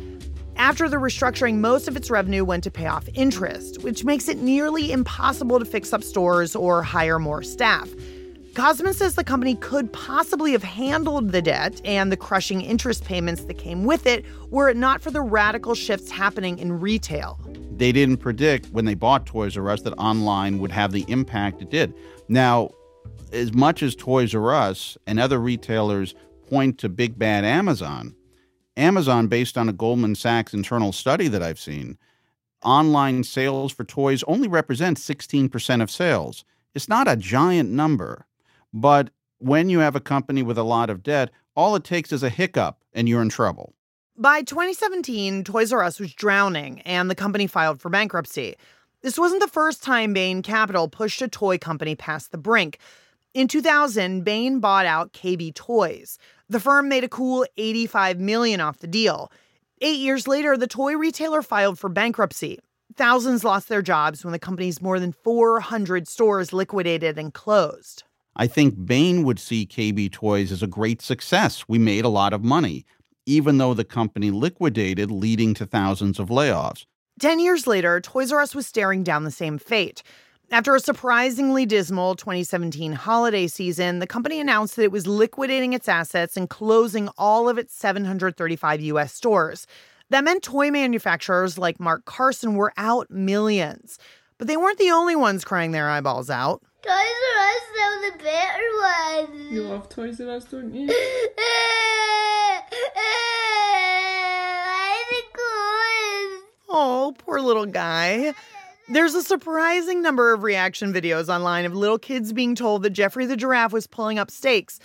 After 0.57 0.89
the 0.89 0.97
restructuring, 0.97 1.59
most 1.59 1.87
of 1.87 1.95
its 1.95 2.09
revenue 2.09 2.43
went 2.43 2.63
to 2.63 2.71
pay 2.71 2.87
off 2.87 3.07
interest, 3.13 3.83
which 3.83 4.03
makes 4.03 4.27
it 4.27 4.39
nearly 4.39 4.91
impossible 4.91 5.59
to 5.59 5.65
fix 5.65 5.93
up 5.93 6.03
stores 6.03 6.55
or 6.55 6.81
hire 6.81 7.19
more 7.19 7.43
staff. 7.43 7.87
Kosman 8.53 8.95
says 8.95 9.13
the 9.13 9.23
company 9.23 9.53
could 9.53 9.93
possibly 9.93 10.53
have 10.53 10.63
handled 10.63 11.31
the 11.31 11.43
debt 11.43 11.79
and 11.85 12.11
the 12.11 12.17
crushing 12.17 12.61
interest 12.61 13.05
payments 13.05 13.43
that 13.43 13.59
came 13.59 13.85
with 13.85 14.07
it 14.07 14.25
were 14.49 14.67
it 14.67 14.75
not 14.75 14.99
for 14.99 15.11
the 15.11 15.21
radical 15.21 15.75
shifts 15.75 16.09
happening 16.09 16.57
in 16.57 16.79
retail. 16.79 17.39
They 17.75 17.91
didn't 17.91 18.17
predict 18.17 18.71
when 18.71 18.85
they 18.85 18.95
bought 18.95 19.27
Toys 19.27 19.55
R 19.55 19.69
Us 19.69 19.83
that 19.83 19.93
online 19.99 20.57
would 20.57 20.71
have 20.71 20.91
the 20.91 21.05
impact 21.07 21.61
it 21.61 21.69
did. 21.69 21.93
Now, 22.29 22.71
as 23.31 23.53
much 23.53 23.83
as 23.83 23.95
Toys 23.95 24.33
R 24.33 24.55
Us 24.55 24.97
and 25.05 25.19
other 25.19 25.39
retailers 25.39 26.15
point 26.49 26.79
to 26.79 26.89
big 26.89 27.19
bad 27.19 27.45
Amazon, 27.45 28.15
Amazon, 28.77 29.27
based 29.27 29.57
on 29.57 29.67
a 29.67 29.73
Goldman 29.73 30.15
Sachs 30.15 30.53
internal 30.53 30.91
study 30.91 31.27
that 31.27 31.43
I've 31.43 31.59
seen, 31.59 31.97
online 32.63 33.23
sales 33.23 33.73
for 33.73 33.83
toys 33.83 34.23
only 34.23 34.47
represent 34.47 34.97
16% 34.97 35.81
of 35.81 35.91
sales. 35.91 36.45
It's 36.75 36.87
not 36.87 37.07
a 37.07 37.15
giant 37.15 37.71
number, 37.71 38.25
but 38.73 39.09
when 39.39 39.69
you 39.69 39.79
have 39.79 39.95
a 39.95 39.99
company 39.99 40.43
with 40.43 40.57
a 40.57 40.63
lot 40.63 40.89
of 40.89 41.03
debt, 41.03 41.31
all 41.55 41.75
it 41.75 41.83
takes 41.83 42.11
is 42.11 42.23
a 42.23 42.29
hiccup 42.29 42.83
and 42.93 43.09
you're 43.09 43.21
in 43.21 43.29
trouble. 43.29 43.73
By 44.15 44.41
2017, 44.41 45.43
Toys 45.43 45.71
R 45.71 45.83
Us 45.83 45.99
was 45.99 46.13
drowning 46.13 46.81
and 46.81 47.09
the 47.09 47.15
company 47.15 47.47
filed 47.47 47.81
for 47.81 47.89
bankruptcy. 47.89 48.55
This 49.01 49.17
wasn't 49.17 49.41
the 49.41 49.47
first 49.47 49.83
time 49.83 50.13
Bain 50.13 50.41
Capital 50.41 50.87
pushed 50.87 51.21
a 51.21 51.27
toy 51.27 51.57
company 51.57 51.95
past 51.95 52.31
the 52.31 52.37
brink. 52.37 52.79
In 53.33 53.47
2000, 53.47 54.23
Bain 54.23 54.59
bought 54.59 54.87
out 54.87 55.13
KB 55.13 55.53
Toys. 55.53 56.17
The 56.49 56.59
firm 56.59 56.89
made 56.89 57.03
a 57.03 57.09
cool 57.09 57.45
85 57.57 58.19
million 58.19 58.61
off 58.61 58.79
the 58.79 58.87
deal. 58.87 59.31
8 59.81 59.99
years 59.99 60.27
later, 60.27 60.57
the 60.57 60.67
toy 60.67 60.95
retailer 60.95 61.41
filed 61.41 61.77
for 61.77 61.89
bankruptcy. 61.89 62.59
Thousands 62.95 63.43
lost 63.43 63.69
their 63.69 63.81
jobs 63.81 64.23
when 64.23 64.31
the 64.31 64.39
company's 64.39 64.81
more 64.81 64.99
than 64.99 65.11
400 65.11 66.07
stores 66.07 66.53
liquidated 66.53 67.19
and 67.19 67.33
closed. 67.33 68.03
I 68.35 68.47
think 68.47 68.85
Bain 68.85 69.23
would 69.23 69.39
see 69.39 69.65
KB 69.65 70.11
Toys 70.11 70.51
as 70.51 70.63
a 70.63 70.67
great 70.67 71.01
success. 71.01 71.65
We 71.67 71.79
made 71.79 72.05
a 72.05 72.09
lot 72.09 72.33
of 72.33 72.43
money 72.43 72.85
even 73.27 73.57
though 73.57 73.73
the 73.73 73.83
company 73.83 74.31
liquidated, 74.31 75.11
leading 75.11 75.53
to 75.53 75.65
thousands 75.65 76.17
of 76.17 76.29
layoffs. 76.29 76.85
Ten 77.19 77.39
years 77.39 77.67
later, 77.67 77.99
Toys 77.99 78.31
R 78.31 78.41
Us 78.41 78.55
was 78.55 78.65
staring 78.65 79.03
down 79.03 79.25
the 79.25 79.31
same 79.31 79.57
fate. 79.57 80.01
After 80.49 80.73
a 80.75 80.79
surprisingly 80.79 81.65
dismal 81.65 82.15
2017 82.15 82.93
holiday 82.93 83.47
season, 83.47 83.99
the 83.99 84.07
company 84.07 84.39
announced 84.39 84.77
that 84.77 84.83
it 84.83 84.93
was 84.93 85.05
liquidating 85.05 85.73
its 85.73 85.89
assets 85.89 86.37
and 86.37 86.49
closing 86.49 87.09
all 87.17 87.49
of 87.49 87.57
its 87.57 87.75
735 87.75 88.79
US 88.79 89.13
stores. 89.13 89.67
That 90.09 90.23
meant 90.23 90.43
toy 90.43 90.71
manufacturers 90.71 91.57
like 91.57 91.81
Mark 91.81 92.05
Carson 92.05 92.55
were 92.55 92.71
out 92.77 93.11
millions. 93.11 93.99
But 94.37 94.47
they 94.47 94.55
weren't 94.55 94.77
the 94.77 94.91
only 94.91 95.17
ones 95.17 95.43
crying 95.43 95.71
their 95.73 95.89
eyeballs 95.89 96.29
out. 96.29 96.61
Toys 96.81 96.93
R 96.93 97.45
Us 97.45 97.61
are 97.81 98.11
the 98.11 98.23
better 98.23 99.33
ones. 99.33 99.51
You 99.51 99.63
love 99.63 99.89
Toys 99.89 100.21
R 100.21 100.29
Us, 100.29 100.45
don't 100.45 100.73
you? 100.73 100.87
Oh, 106.69 107.15
poor 107.17 107.39
little 107.39 107.65
guy. 107.65 108.33
There's 108.89 109.15
a 109.15 109.21
surprising 109.21 110.01
number 110.01 110.31
of 110.31 110.43
reaction 110.43 110.93
videos 110.93 111.27
online 111.27 111.65
of 111.65 111.75
little 111.75 111.99
kids 111.99 112.31
being 112.31 112.55
told 112.55 112.83
that 112.83 112.91
Geoffrey 112.91 113.25
the 113.25 113.35
giraffe 113.35 113.73
was 113.73 113.85
pulling 113.85 114.17
up 114.17 114.31
stakes. 114.31 114.79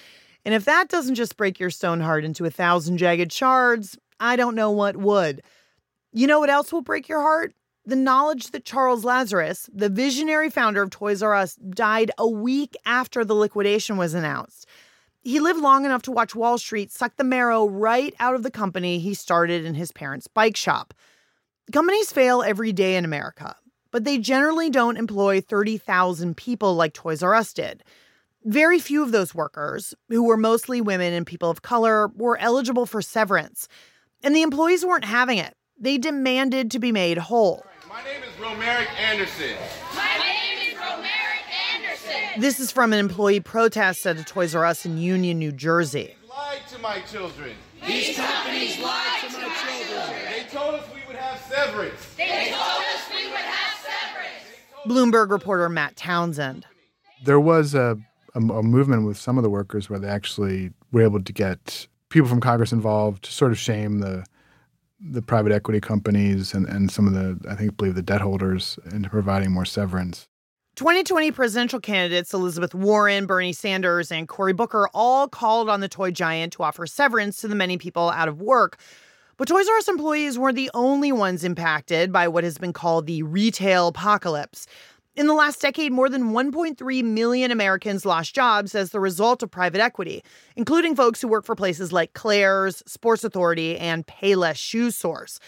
And 0.45 0.55
if 0.55 0.64
that 0.64 0.89
doesn't 0.89 1.14
just 1.14 1.37
break 1.37 1.61
your 1.61 1.70
stone 1.70 2.01
heart 2.01 2.24
into 2.24 2.45
a 2.45 2.51
thousand 2.51 2.99
jagged 2.99 3.33
shards, 3.33 3.97
I 4.18 4.35
don't 4.35 4.57
know 4.57 4.72
what 4.72 4.97
would. 4.97 5.43
You 6.12 6.26
know 6.26 6.41
what 6.41 6.51
else 6.51 6.72
will 6.72 6.83
break 6.83 7.09
your 7.09 7.20
heart? 7.20 7.55
The 7.87 7.95
knowledge 7.95 8.51
that 8.51 8.64
Charles 8.64 9.05
Lazarus, 9.05 9.70
the 9.72 9.89
visionary 9.89 10.51
founder 10.51 10.83
of 10.83 10.91
Toys 10.91 11.22
R 11.22 11.35
Us, 11.35 11.55
died 11.55 12.11
a 12.18 12.29
week 12.29 12.76
after 12.85 13.24
the 13.24 13.35
liquidation 13.35 13.99
was 13.99 14.14
announced. 14.14 14.66
He 15.22 15.39
lived 15.39 15.61
long 15.61 15.85
enough 15.85 16.03
to 16.03 16.11
watch 16.11 16.35
Wall 16.35 16.59
Street 16.59 16.91
suck 16.91 17.16
the 17.16 17.24
marrow 17.24 17.68
right 17.68 18.14
out 18.18 18.35
of 18.35 18.43
the 18.43 18.51
company 18.51 18.99
he 18.99 19.14
started 19.14 19.64
in 19.64 19.74
his 19.74 19.93
parents' 19.93 20.26
bike 20.26 20.57
shop. 20.57 20.93
Companies 21.72 22.11
fail 22.12 22.43
every 22.43 22.72
day 22.72 22.97
in 22.97 23.05
America, 23.05 23.55
but 23.93 24.03
they 24.03 24.18
generally 24.18 24.68
don't 24.68 24.97
employ 24.97 25.40
30,000 25.40 26.36
people 26.36 26.74
like 26.74 26.93
Toys 26.93 27.22
R 27.22 27.34
Us 27.34 27.53
did. 27.53 27.84
Very 28.45 28.80
few 28.80 29.05
of 29.05 29.12
those 29.12 29.36
workers, 29.36 29.95
who 30.09 30.24
were 30.24 30.36
mostly 30.36 30.80
women 30.80 31.12
and 31.12 31.24
people 31.24 31.49
of 31.49 31.62
color, 31.62 32.09
were 32.16 32.36
eligible 32.38 32.86
for 32.86 33.01
severance. 33.01 33.68
And 34.24 34.34
the 34.34 34.43
employees 34.43 34.84
weren't 34.84 35.05
having 35.05 35.38
it. 35.38 35.55
They 35.78 35.99
demanded 35.99 36.72
to 36.72 36.80
be 36.80 36.90
made 36.90 37.18
whole. 37.18 37.64
My 37.88 38.03
name 38.03 38.22
is 38.22 38.32
Romeric 38.40 38.88
Anderson. 38.99 39.57
My 39.95 40.18
name 40.18 40.72
is 40.72 40.78
Romeric 40.78 41.74
Anderson. 41.74 42.40
This 42.40 42.59
is 42.59 42.72
from 42.72 42.93
an 42.93 42.99
employee 42.99 43.40
protest 43.40 44.07
at 44.07 44.18
a 44.18 44.24
Toys 44.24 44.55
R 44.55 44.64
Us 44.64 44.86
in 44.86 44.99
Union, 44.99 45.38
New 45.38 45.53
Jersey. 45.53 46.16
Lied 46.28 46.66
to 46.70 46.78
my 46.78 47.01
children. 47.01 47.53
These 47.86 48.16
companies 48.16 48.78
lied 48.80 49.20
to 49.28 49.38
my 49.38 49.55
children. 49.55 50.22
They 50.30 50.45
told 50.51 50.74
us 50.76 50.86
we 50.95 51.01
would 51.07 51.16
have 51.16 51.40
severance. 51.43 52.14
They 52.16 52.51
told 52.51 52.84
us 52.95 53.11
we 53.11 53.26
would 53.28 53.36
have 53.36 53.74
severance. 53.82 54.45
Bloomberg 54.87 55.30
reporter 55.30 55.68
Matt 55.68 55.97
Townsend. 55.97 56.66
There 57.24 57.41
was 57.41 57.74
a, 57.74 57.99
a, 58.35 58.39
a 58.39 58.62
movement 58.62 59.07
with 59.07 59.16
some 59.16 59.39
of 59.39 59.45
the 59.45 59.51
workers 59.51 59.89
where 59.89 59.99
they 59.99 60.09
actually 60.09 60.70
were 60.91 61.03
able 61.03 61.22
to 61.22 61.33
get 61.33 61.87
people 62.09 62.28
from 62.28 62.41
Congress 62.41 62.72
involved 62.72 63.24
to 63.24 63.33
sort 63.33 63.53
of 63.53 63.59
shame 63.59 63.99
the 63.99 64.24
the 65.05 65.20
private 65.20 65.51
equity 65.51 65.80
companies 65.80 66.55
and, 66.55 66.64
and 66.68 66.89
some 66.93 67.09
of 67.09 67.12
the 67.12 67.37
I 67.51 67.57
think 67.57 67.76
believe 67.76 67.97
the 67.97 68.03
debt 68.03 68.20
holders 68.20 68.78
into 68.93 69.09
providing 69.09 69.51
more 69.51 69.64
severance. 69.64 70.28
2020 70.76 71.33
presidential 71.33 71.80
candidates 71.80 72.33
Elizabeth 72.33 72.74
Warren, 72.74 73.26
Bernie 73.26 73.53
Sanders, 73.53 74.11
and 74.11 74.26
Cory 74.26 74.53
Booker 74.53 74.89
all 74.95 75.28
called 75.28 75.68
on 75.68 75.80
the 75.80 75.89
toy 75.89 76.11
giant 76.11 76.55
to 76.55 76.62
offer 76.62 76.87
severance 76.87 77.41
to 77.41 77.49
the 77.49 77.55
many 77.55 77.76
people 77.76 78.09
out 78.11 78.28
of 78.28 78.41
work. 78.41 78.78
But 79.43 79.49
Toys 79.49 79.68
R 79.68 79.76
Us 79.76 79.88
employees 79.88 80.38
weren't 80.38 80.55
the 80.55 80.70
only 80.72 81.11
ones 81.11 81.43
impacted 81.43 82.12
by 82.12 82.28
what 82.28 82.45
has 82.45 82.59
been 82.59 82.72
called 82.72 83.09
the 83.09 83.24
retail 83.24 83.88
apocalypse. 83.88 84.68
In 85.16 85.26
the 85.26 85.34
last 85.34 85.61
decade, 85.61 85.90
more 85.90 86.09
than 86.09 86.30
1.3 86.30 87.03
million 87.03 87.51
Americans 87.51 88.07
lost 88.07 88.36
jobs 88.36 88.76
as 88.76 88.90
the 88.90 89.01
result 89.01 89.43
of 89.43 89.51
private 89.51 89.80
equity, 89.80 90.22
including 90.55 90.95
folks 90.95 91.20
who 91.20 91.26
work 91.26 91.45
for 91.45 91.57
places 91.57 91.93
like 91.93 92.12
Claire's, 92.12 92.84
Sports 92.86 93.24
Authority, 93.24 93.76
and 93.76 94.07
Payless 94.07 94.59
Shoe 94.59 94.93
Source. 94.93 95.40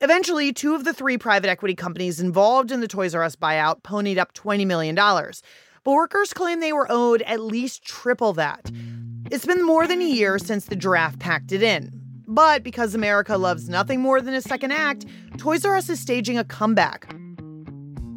Eventually, 0.00 0.50
two 0.54 0.74
of 0.74 0.84
the 0.84 0.94
three 0.94 1.18
private 1.18 1.50
equity 1.50 1.74
companies 1.74 2.20
involved 2.20 2.72
in 2.72 2.80
the 2.80 2.88
Toys 2.88 3.14
R 3.14 3.22
Us 3.22 3.36
buyout 3.36 3.82
ponied 3.82 4.16
up 4.16 4.32
$20 4.32 4.66
million. 4.66 4.94
But 4.94 5.34
workers 5.84 6.32
claim 6.32 6.60
they 6.60 6.72
were 6.72 6.90
owed 6.90 7.20
at 7.26 7.40
least 7.40 7.84
triple 7.84 8.32
that. 8.32 8.70
It's 9.30 9.44
been 9.44 9.66
more 9.66 9.86
than 9.86 10.00
a 10.00 10.08
year 10.08 10.38
since 10.38 10.64
the 10.64 10.76
giraffe 10.76 11.18
packed 11.18 11.52
it 11.52 11.62
in. 11.62 12.07
But 12.30 12.62
because 12.62 12.94
America 12.94 13.38
loves 13.38 13.70
nothing 13.70 14.02
more 14.02 14.20
than 14.20 14.34
a 14.34 14.42
second 14.42 14.72
act, 14.72 15.06
Toys 15.38 15.64
R 15.64 15.76
Us 15.76 15.88
is 15.88 15.98
staging 15.98 16.36
a 16.36 16.44
comeback. 16.44 17.10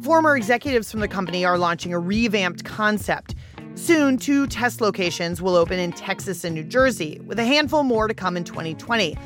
Former 0.02 0.36
executives 0.36 0.90
from 0.90 1.00
the 1.00 1.08
company 1.08 1.46
are 1.46 1.56
launching 1.56 1.94
a 1.94 1.98
revamped 1.98 2.64
concept. 2.66 3.34
Soon, 3.74 4.18
two 4.18 4.46
test 4.46 4.82
locations 4.82 5.40
will 5.40 5.56
open 5.56 5.78
in 5.78 5.92
Texas 5.92 6.44
and 6.44 6.54
New 6.54 6.64
Jersey, 6.64 7.20
with 7.24 7.38
a 7.38 7.44
handful 7.44 7.84
more 7.84 8.06
to 8.06 8.12
come 8.12 8.36
in 8.36 8.44
2020. 8.44 9.16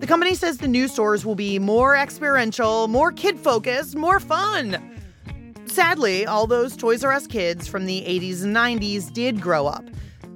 The 0.00 0.06
company 0.06 0.34
says 0.34 0.58
the 0.58 0.68
new 0.68 0.88
stores 0.88 1.24
will 1.24 1.36
be 1.36 1.58
more 1.58 1.96
experiential, 1.96 2.86
more 2.88 3.12
kid 3.12 3.38
focused, 3.38 3.96
more 3.96 4.20
fun. 4.20 4.76
Sadly, 5.64 6.26
all 6.26 6.46
those 6.46 6.76
Toys 6.76 7.02
R 7.02 7.12
Us 7.14 7.26
kids 7.26 7.66
from 7.66 7.86
the 7.86 8.02
80s 8.02 8.44
and 8.44 8.54
90s 8.54 9.10
did 9.10 9.40
grow 9.40 9.66
up, 9.66 9.88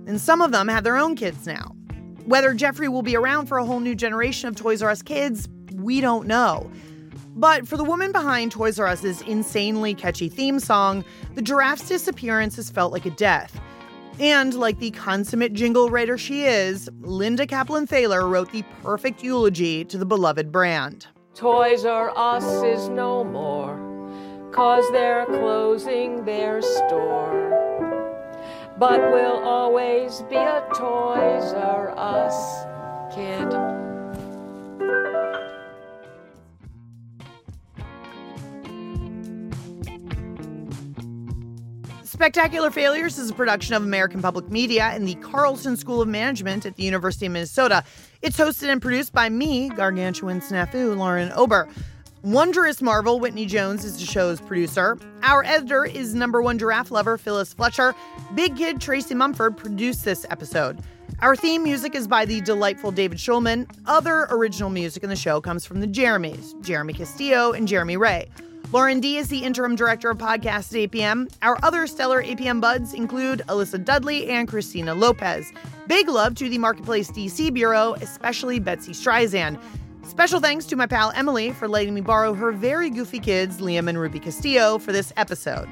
and 0.06 0.18
some 0.18 0.40
of 0.40 0.50
them 0.50 0.68
have 0.68 0.84
their 0.84 0.96
own 0.96 1.14
kids 1.14 1.46
now. 1.46 1.74
Whether 2.28 2.52
Geoffrey 2.52 2.88
will 2.88 3.00
be 3.00 3.16
around 3.16 3.46
for 3.46 3.56
a 3.56 3.64
whole 3.64 3.80
new 3.80 3.94
generation 3.94 4.50
of 4.50 4.54
Toys 4.54 4.82
R 4.82 4.90
Us 4.90 5.00
kids, 5.00 5.48
we 5.72 6.02
don't 6.02 6.26
know. 6.26 6.70
But 7.34 7.66
for 7.66 7.78
the 7.78 7.84
woman 7.84 8.12
behind 8.12 8.52
Toys 8.52 8.78
R 8.78 8.86
Us's 8.86 9.22
insanely 9.22 9.94
catchy 9.94 10.28
theme 10.28 10.60
song, 10.60 11.06
the 11.36 11.40
giraffe's 11.40 11.88
disappearance 11.88 12.56
has 12.56 12.68
felt 12.68 12.92
like 12.92 13.06
a 13.06 13.10
death. 13.12 13.58
And 14.20 14.52
like 14.52 14.78
the 14.78 14.90
consummate 14.90 15.54
jingle 15.54 15.88
writer 15.88 16.18
she 16.18 16.44
is, 16.44 16.90
Linda 17.00 17.46
Kaplan 17.46 17.86
Thaler 17.86 18.28
wrote 18.28 18.52
the 18.52 18.62
perfect 18.82 19.22
eulogy 19.22 19.86
to 19.86 19.96
the 19.96 20.04
beloved 20.04 20.52
brand. 20.52 21.06
Toys 21.34 21.86
R 21.86 22.12
Us 22.14 22.44
is 22.62 22.90
no 22.90 23.24
more, 23.24 24.50
cause 24.52 24.84
they're 24.92 25.24
closing 25.24 26.26
their 26.26 26.60
store. 26.60 27.47
But 28.78 29.00
we'll 29.10 29.42
always 29.42 30.22
be 30.30 30.36
a 30.36 30.64
Toys 30.72 31.52
R 31.52 31.92
Us 31.98 32.64
kid. 33.12 33.52
Spectacular 42.04 42.70
Failures 42.70 43.18
is 43.18 43.30
a 43.30 43.34
production 43.34 43.74
of 43.74 43.82
American 43.82 44.22
Public 44.22 44.48
Media 44.48 44.84
and 44.84 45.08
the 45.08 45.16
Carlson 45.16 45.76
School 45.76 46.00
of 46.00 46.06
Management 46.06 46.64
at 46.64 46.76
the 46.76 46.84
University 46.84 47.26
of 47.26 47.32
Minnesota. 47.32 47.82
It's 48.22 48.36
hosted 48.36 48.68
and 48.68 48.80
produced 48.80 49.12
by 49.12 49.28
me, 49.28 49.70
Gargantuan 49.70 50.40
Snafu, 50.40 50.96
Lauren 50.96 51.32
Ober. 51.34 51.68
Wondrous 52.22 52.82
Marvel, 52.82 53.20
Whitney 53.20 53.46
Jones 53.46 53.84
is 53.84 54.00
the 54.00 54.04
show's 54.04 54.40
producer. 54.40 54.98
Our 55.22 55.44
editor 55.44 55.84
is 55.84 56.14
number 56.14 56.42
one 56.42 56.58
giraffe 56.58 56.90
lover, 56.90 57.16
Phyllis 57.16 57.54
Fletcher. 57.54 57.94
Big 58.34 58.56
Kid 58.56 58.80
Tracy 58.80 59.14
Mumford 59.14 59.56
produced 59.56 60.04
this 60.04 60.26
episode. 60.28 60.80
Our 61.20 61.36
theme 61.36 61.62
music 61.62 61.94
is 61.94 62.08
by 62.08 62.24
the 62.24 62.40
delightful 62.40 62.90
David 62.90 63.18
Schulman. 63.18 63.70
Other 63.86 64.26
original 64.30 64.68
music 64.68 65.04
in 65.04 65.10
the 65.10 65.16
show 65.16 65.40
comes 65.40 65.64
from 65.64 65.80
the 65.80 65.86
Jeremys, 65.86 66.60
Jeremy 66.60 66.92
Castillo 66.92 67.52
and 67.52 67.68
Jeremy 67.68 67.96
Ray. 67.96 68.28
Lauren 68.72 69.00
Dee 69.00 69.16
is 69.16 69.28
the 69.28 69.44
interim 69.44 69.76
director 69.76 70.10
of 70.10 70.18
podcasts 70.18 70.74
at 70.74 70.90
APM. 70.90 71.32
Our 71.42 71.56
other 71.62 71.86
stellar 71.86 72.22
APM 72.22 72.60
buds 72.60 72.94
include 72.94 73.42
Alyssa 73.48 73.82
Dudley 73.82 74.28
and 74.28 74.46
Christina 74.48 74.94
Lopez. 74.94 75.52
Big 75.86 76.08
love 76.08 76.34
to 76.34 76.48
the 76.48 76.58
Marketplace 76.58 77.10
DC 77.10 77.54
Bureau, 77.54 77.94
especially 77.94 78.58
Betsy 78.58 78.92
Streisand. 78.92 79.58
Special 80.08 80.40
thanks 80.40 80.64
to 80.64 80.74
my 80.74 80.86
pal 80.86 81.12
Emily 81.14 81.52
for 81.52 81.68
letting 81.68 81.92
me 81.92 82.00
borrow 82.00 82.32
her 82.32 82.50
very 82.50 82.88
goofy 82.88 83.20
kids, 83.20 83.58
Liam 83.58 83.90
and 83.90 84.00
Ruby 84.00 84.18
Castillo, 84.18 84.78
for 84.78 84.90
this 84.90 85.12
episode. 85.18 85.68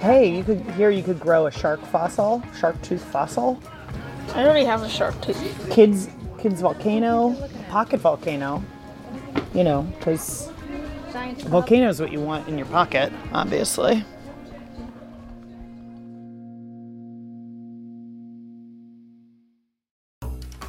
Hey, 0.00 0.34
you 0.34 0.42
could 0.42 0.62
here 0.72 0.88
you 0.88 1.02
could 1.02 1.20
grow 1.20 1.46
a 1.46 1.50
shark 1.50 1.84
fossil, 1.86 2.42
shark 2.58 2.80
tooth 2.80 3.04
fossil. 3.04 3.60
I 4.34 4.44
already 4.44 4.64
have 4.64 4.82
a 4.82 4.88
shark 4.88 5.20
tooth. 5.20 5.70
Kids 5.70 6.08
kids 6.38 6.62
volcano, 6.62 7.36
pocket 7.68 8.00
volcano. 8.00 8.64
You 9.54 9.62
know, 9.62 9.82
because 9.82 10.50
volcano 11.44 11.90
is 11.90 12.00
what 12.00 12.10
you 12.10 12.20
want 12.20 12.48
in 12.48 12.56
your 12.56 12.66
pocket, 12.68 13.12
obviously. 13.32 14.02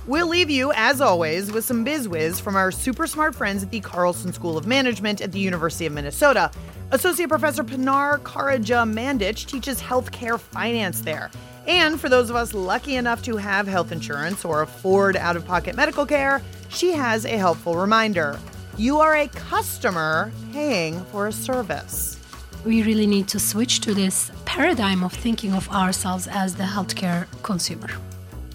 We'll 0.08 0.28
leave 0.28 0.50
you, 0.50 0.72
as 0.74 1.02
always, 1.02 1.52
with 1.52 1.66
some 1.66 1.84
bizwiz 1.84 2.40
from 2.40 2.56
our 2.56 2.72
super 2.72 3.08
smart 3.08 3.36
friends 3.36 3.62
at 3.62 3.72
the 3.72 3.82
Carlson 3.82 4.32
School 4.32 4.58
of 4.58 4.66
Management 4.66 5.20
at 5.20 5.34
the 5.34 5.40
University 5.40 5.86
of 5.86 5.92
Minnesota. 5.92 6.50
Associate 6.92 7.28
Professor 7.28 7.62
Pinar 7.62 8.20
Karaca 8.20 8.90
Mandic 8.90 9.46
teaches 9.46 9.82
healthcare 9.82 10.40
finance 10.40 11.02
there. 11.02 11.30
And 11.68 12.00
for 12.00 12.08
those 12.08 12.30
of 12.30 12.38
us 12.38 12.54
lucky 12.54 12.96
enough 12.96 13.22
to 13.24 13.36
have 13.36 13.68
health 13.68 13.92
insurance 13.92 14.46
or 14.46 14.62
afford 14.62 15.18
out 15.18 15.36
of 15.36 15.46
pocket 15.46 15.76
medical 15.76 16.06
care, 16.06 16.42
she 16.70 16.94
has 16.94 17.26
a 17.26 17.38
helpful 17.38 17.76
reminder. 17.76 18.40
You 18.78 19.02
are 19.02 19.18
a 19.18 19.28
customer 19.28 20.32
paying 20.54 21.04
for 21.06 21.28
a 21.28 21.34
service. 21.34 22.18
We 22.64 22.82
really 22.82 23.08
need 23.08 23.28
to 23.28 23.42
switch 23.42 23.82
to 23.82 23.94
this 23.94 24.32
paradigm 24.46 25.04
of 25.04 25.12
thinking 25.12 25.52
of 25.52 25.70
ourselves 25.70 26.30
as 26.30 26.56
the 26.56 26.64
healthcare 26.64 27.28
consumer. 27.44 27.90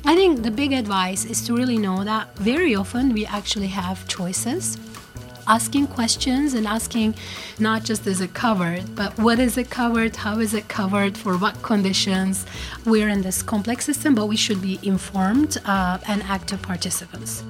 I 0.05 0.16
think 0.16 0.42
the 0.42 0.50
big 0.50 0.72
advice 0.72 1.24
is 1.24 1.46
to 1.46 1.55
really 1.55 1.78
know 1.78 2.03
that 2.03 2.36
very 2.36 2.74
often 2.74 3.12
we 3.12 3.24
actually 3.24 3.68
have 3.68 4.09
choices. 4.09 4.76
Asking 5.46 5.86
questions 5.86 6.55
and 6.55 6.66
asking 6.66 7.14
not 7.61 7.84
just 7.84 8.05
is 8.09 8.20
it 8.20 8.34
covered, 8.34 8.96
but 8.96 9.16
what 9.18 9.38
is 9.38 9.57
it 9.57 9.70
covered, 9.70 10.16
how 10.16 10.40
is 10.40 10.55
it 10.55 10.66
covered, 10.66 11.16
for 11.16 11.38
what 11.38 11.62
conditions. 11.62 12.46
We're 12.84 13.09
in 13.09 13.22
this 13.22 13.44
complex 13.44 13.84
system, 13.84 14.16
but 14.16 14.26
we 14.26 14.36
should 14.36 14.61
be 14.61 14.80
informed 14.82 15.59
uh, 15.64 15.98
and 16.09 16.20
active 16.24 16.61
participants. 16.62 17.44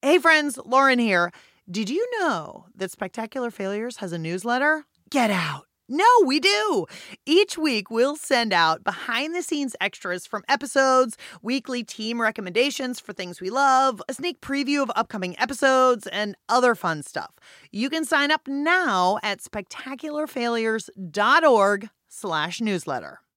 Hey 0.00 0.18
friends, 0.18 0.60
Lauren 0.64 1.00
here. 1.00 1.32
Did 1.68 1.90
you 1.90 2.08
know 2.20 2.66
that 2.76 2.92
Spectacular 2.92 3.50
Failures 3.50 3.96
has 3.96 4.12
a 4.12 4.18
newsletter? 4.18 4.84
Get 5.10 5.30
out. 5.30 5.66
No, 5.88 6.06
we 6.24 6.40
do. 6.40 6.86
Each 7.26 7.58
week, 7.58 7.90
we'll 7.90 8.16
send 8.16 8.54
out 8.54 8.82
behind 8.84 9.34
the 9.34 9.42
scenes 9.42 9.76
extras 9.82 10.26
from 10.26 10.42
episodes, 10.48 11.18
weekly 11.42 11.84
team 11.84 12.22
recommendations 12.22 13.00
for 13.00 13.12
things 13.12 13.38
we 13.38 13.50
love, 13.50 14.00
a 14.08 14.14
sneak 14.14 14.40
preview 14.40 14.82
of 14.82 14.90
upcoming 14.96 15.38
episodes, 15.38 16.06
and 16.06 16.36
other 16.48 16.74
fun 16.74 17.02
stuff. 17.02 17.32
You 17.70 17.90
can 17.90 18.06
sign 18.06 18.30
up 18.30 18.48
now 18.48 19.18
at 19.22 19.40
spectacularfailures.org 19.40 21.90
slash 22.08 22.60
newsletter. 22.62 23.20